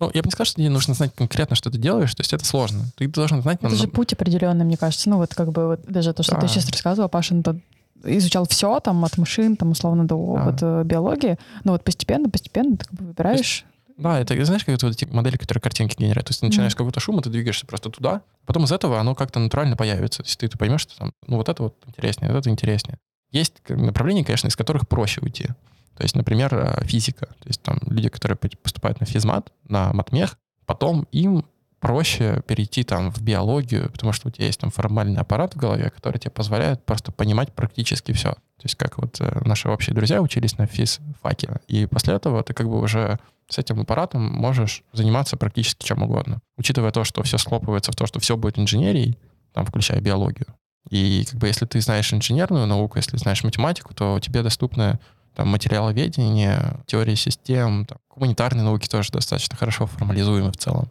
[0.00, 2.32] Ну, я бы не сказал, что тебе нужно знать конкретно, что ты делаешь, то есть
[2.32, 2.84] это сложно.
[2.96, 3.58] Ты должен знать...
[3.62, 5.08] Это же путь определенный, мне кажется.
[5.08, 6.42] Ну, вот как бы вот даже то, что да.
[6.42, 7.58] ты сейчас рассказывал, Паша, ну, то
[8.04, 10.44] изучал все, там, от машин, там, условно, до да.
[10.44, 11.38] вот, э, биологии.
[11.62, 13.64] Но вот постепенно, постепенно ты как бы выбираешь...
[13.96, 16.26] Да, это, знаешь, как это вот эти модели, которые картинки генерируют.
[16.26, 16.74] То есть ты начинаешь mm-hmm.
[16.74, 20.24] с какого-то шума, ты двигаешься просто туда, потом из этого оно как-то натурально появится.
[20.24, 22.98] То есть ты, ты поймешь, что там, ну, вот это вот интереснее, вот это интереснее.
[23.34, 25.48] Есть направления, конечно, из которых проще уйти.
[25.96, 27.26] То есть, например, э, физика.
[27.26, 31.44] То есть там люди, которые поступают на физмат, на матмех, потом им
[31.80, 35.90] проще перейти там в биологию, потому что у тебя есть там формальный аппарат в голове,
[35.90, 38.30] который тебе позволяет просто понимать практически все.
[38.30, 41.60] То есть как вот э, наши общие друзья учились на физфаке.
[41.66, 43.18] И после этого ты как бы уже
[43.48, 46.38] с этим аппаратом можешь заниматься практически чем угодно.
[46.56, 49.18] Учитывая то, что все схлопывается в то, что все будет инженерией,
[49.52, 50.46] там, включая биологию.
[50.90, 54.98] И как бы если ты знаешь инженерную науку, если знаешь математику, то тебе доступны
[55.34, 60.90] там, материаловедение, теория систем, там, гуманитарные науки тоже достаточно хорошо формализуемы в целом.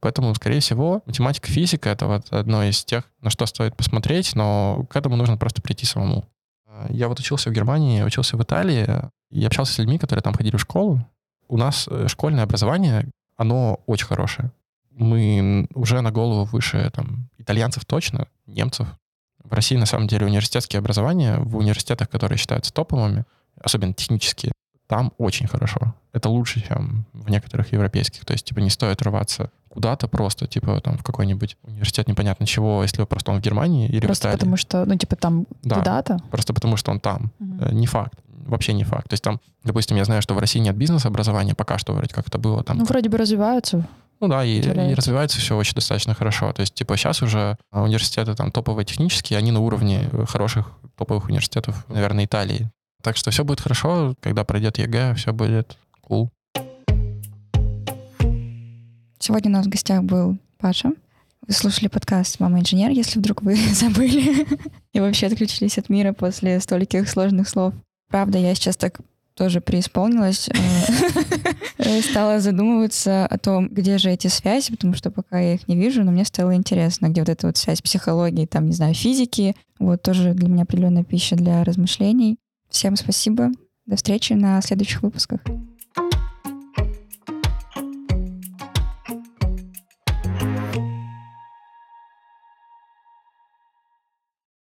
[0.00, 4.86] Поэтому, скорее всего, математика, физика— это вот одно из тех, на что стоит посмотреть, но
[4.90, 6.24] к этому нужно просто прийти самому.
[6.90, 8.86] Я вот учился в Германии, учился в Италии,
[9.30, 11.04] и общался с людьми, которые там ходили в школу.
[11.48, 14.52] У нас э, школьное образование, оно очень хорошее.
[14.90, 18.88] Мы уже на голову выше там, итальянцев точно, немцев.
[19.48, 23.24] В России, на самом деле, университетские образования в университетах, которые считаются топовыми,
[23.60, 24.52] особенно технические,
[24.86, 25.94] там очень хорошо.
[26.12, 28.24] Это лучше, чем в некоторых европейских.
[28.24, 32.82] То есть, типа, не стоит рваться куда-то просто, типа, там, в какой-нибудь университет непонятно чего,
[32.82, 34.38] если просто он в Германии или просто в Италии.
[34.38, 35.76] потому что, ну, типа, там Да.
[35.76, 36.18] туда-то.
[36.30, 37.30] Просто потому что он там.
[37.60, 38.18] Э, Не факт.
[38.46, 39.08] Вообще не факт.
[39.10, 42.26] То есть там, допустим, я знаю, что в России нет бизнес-образования, пока что вроде как
[42.28, 42.78] это было там.
[42.78, 43.86] Ну, вроде бы развиваются.
[44.20, 46.52] Ну да, и, и развивается все очень достаточно хорошо.
[46.52, 51.28] То есть, типа, сейчас уже а, университеты там топовые технические, они на уровне хороших топовых
[51.28, 52.68] университетов, наверное, Италии.
[53.02, 55.76] Так что все будет хорошо, когда пройдет ЕГЭ, все будет
[56.08, 56.30] cool.
[59.20, 60.90] Сегодня у нас в гостях был Паша.
[61.46, 64.46] Вы слушали подкаст «Мама инженер», если вдруг вы забыли
[64.92, 67.72] и вообще отключились от мира после стольких сложных слов.
[68.08, 69.00] Правда, я сейчас так
[69.38, 70.48] тоже преисполнилась,
[71.78, 75.76] э, стала задумываться о том, где же эти связи, потому что пока я их не
[75.76, 79.54] вижу, но мне стало интересно, где вот эта вот связь психологии, там, не знаю, физики.
[79.78, 82.36] Вот тоже для меня определенная пища для размышлений.
[82.68, 83.50] Всем спасибо.
[83.86, 85.40] До встречи на следующих выпусках.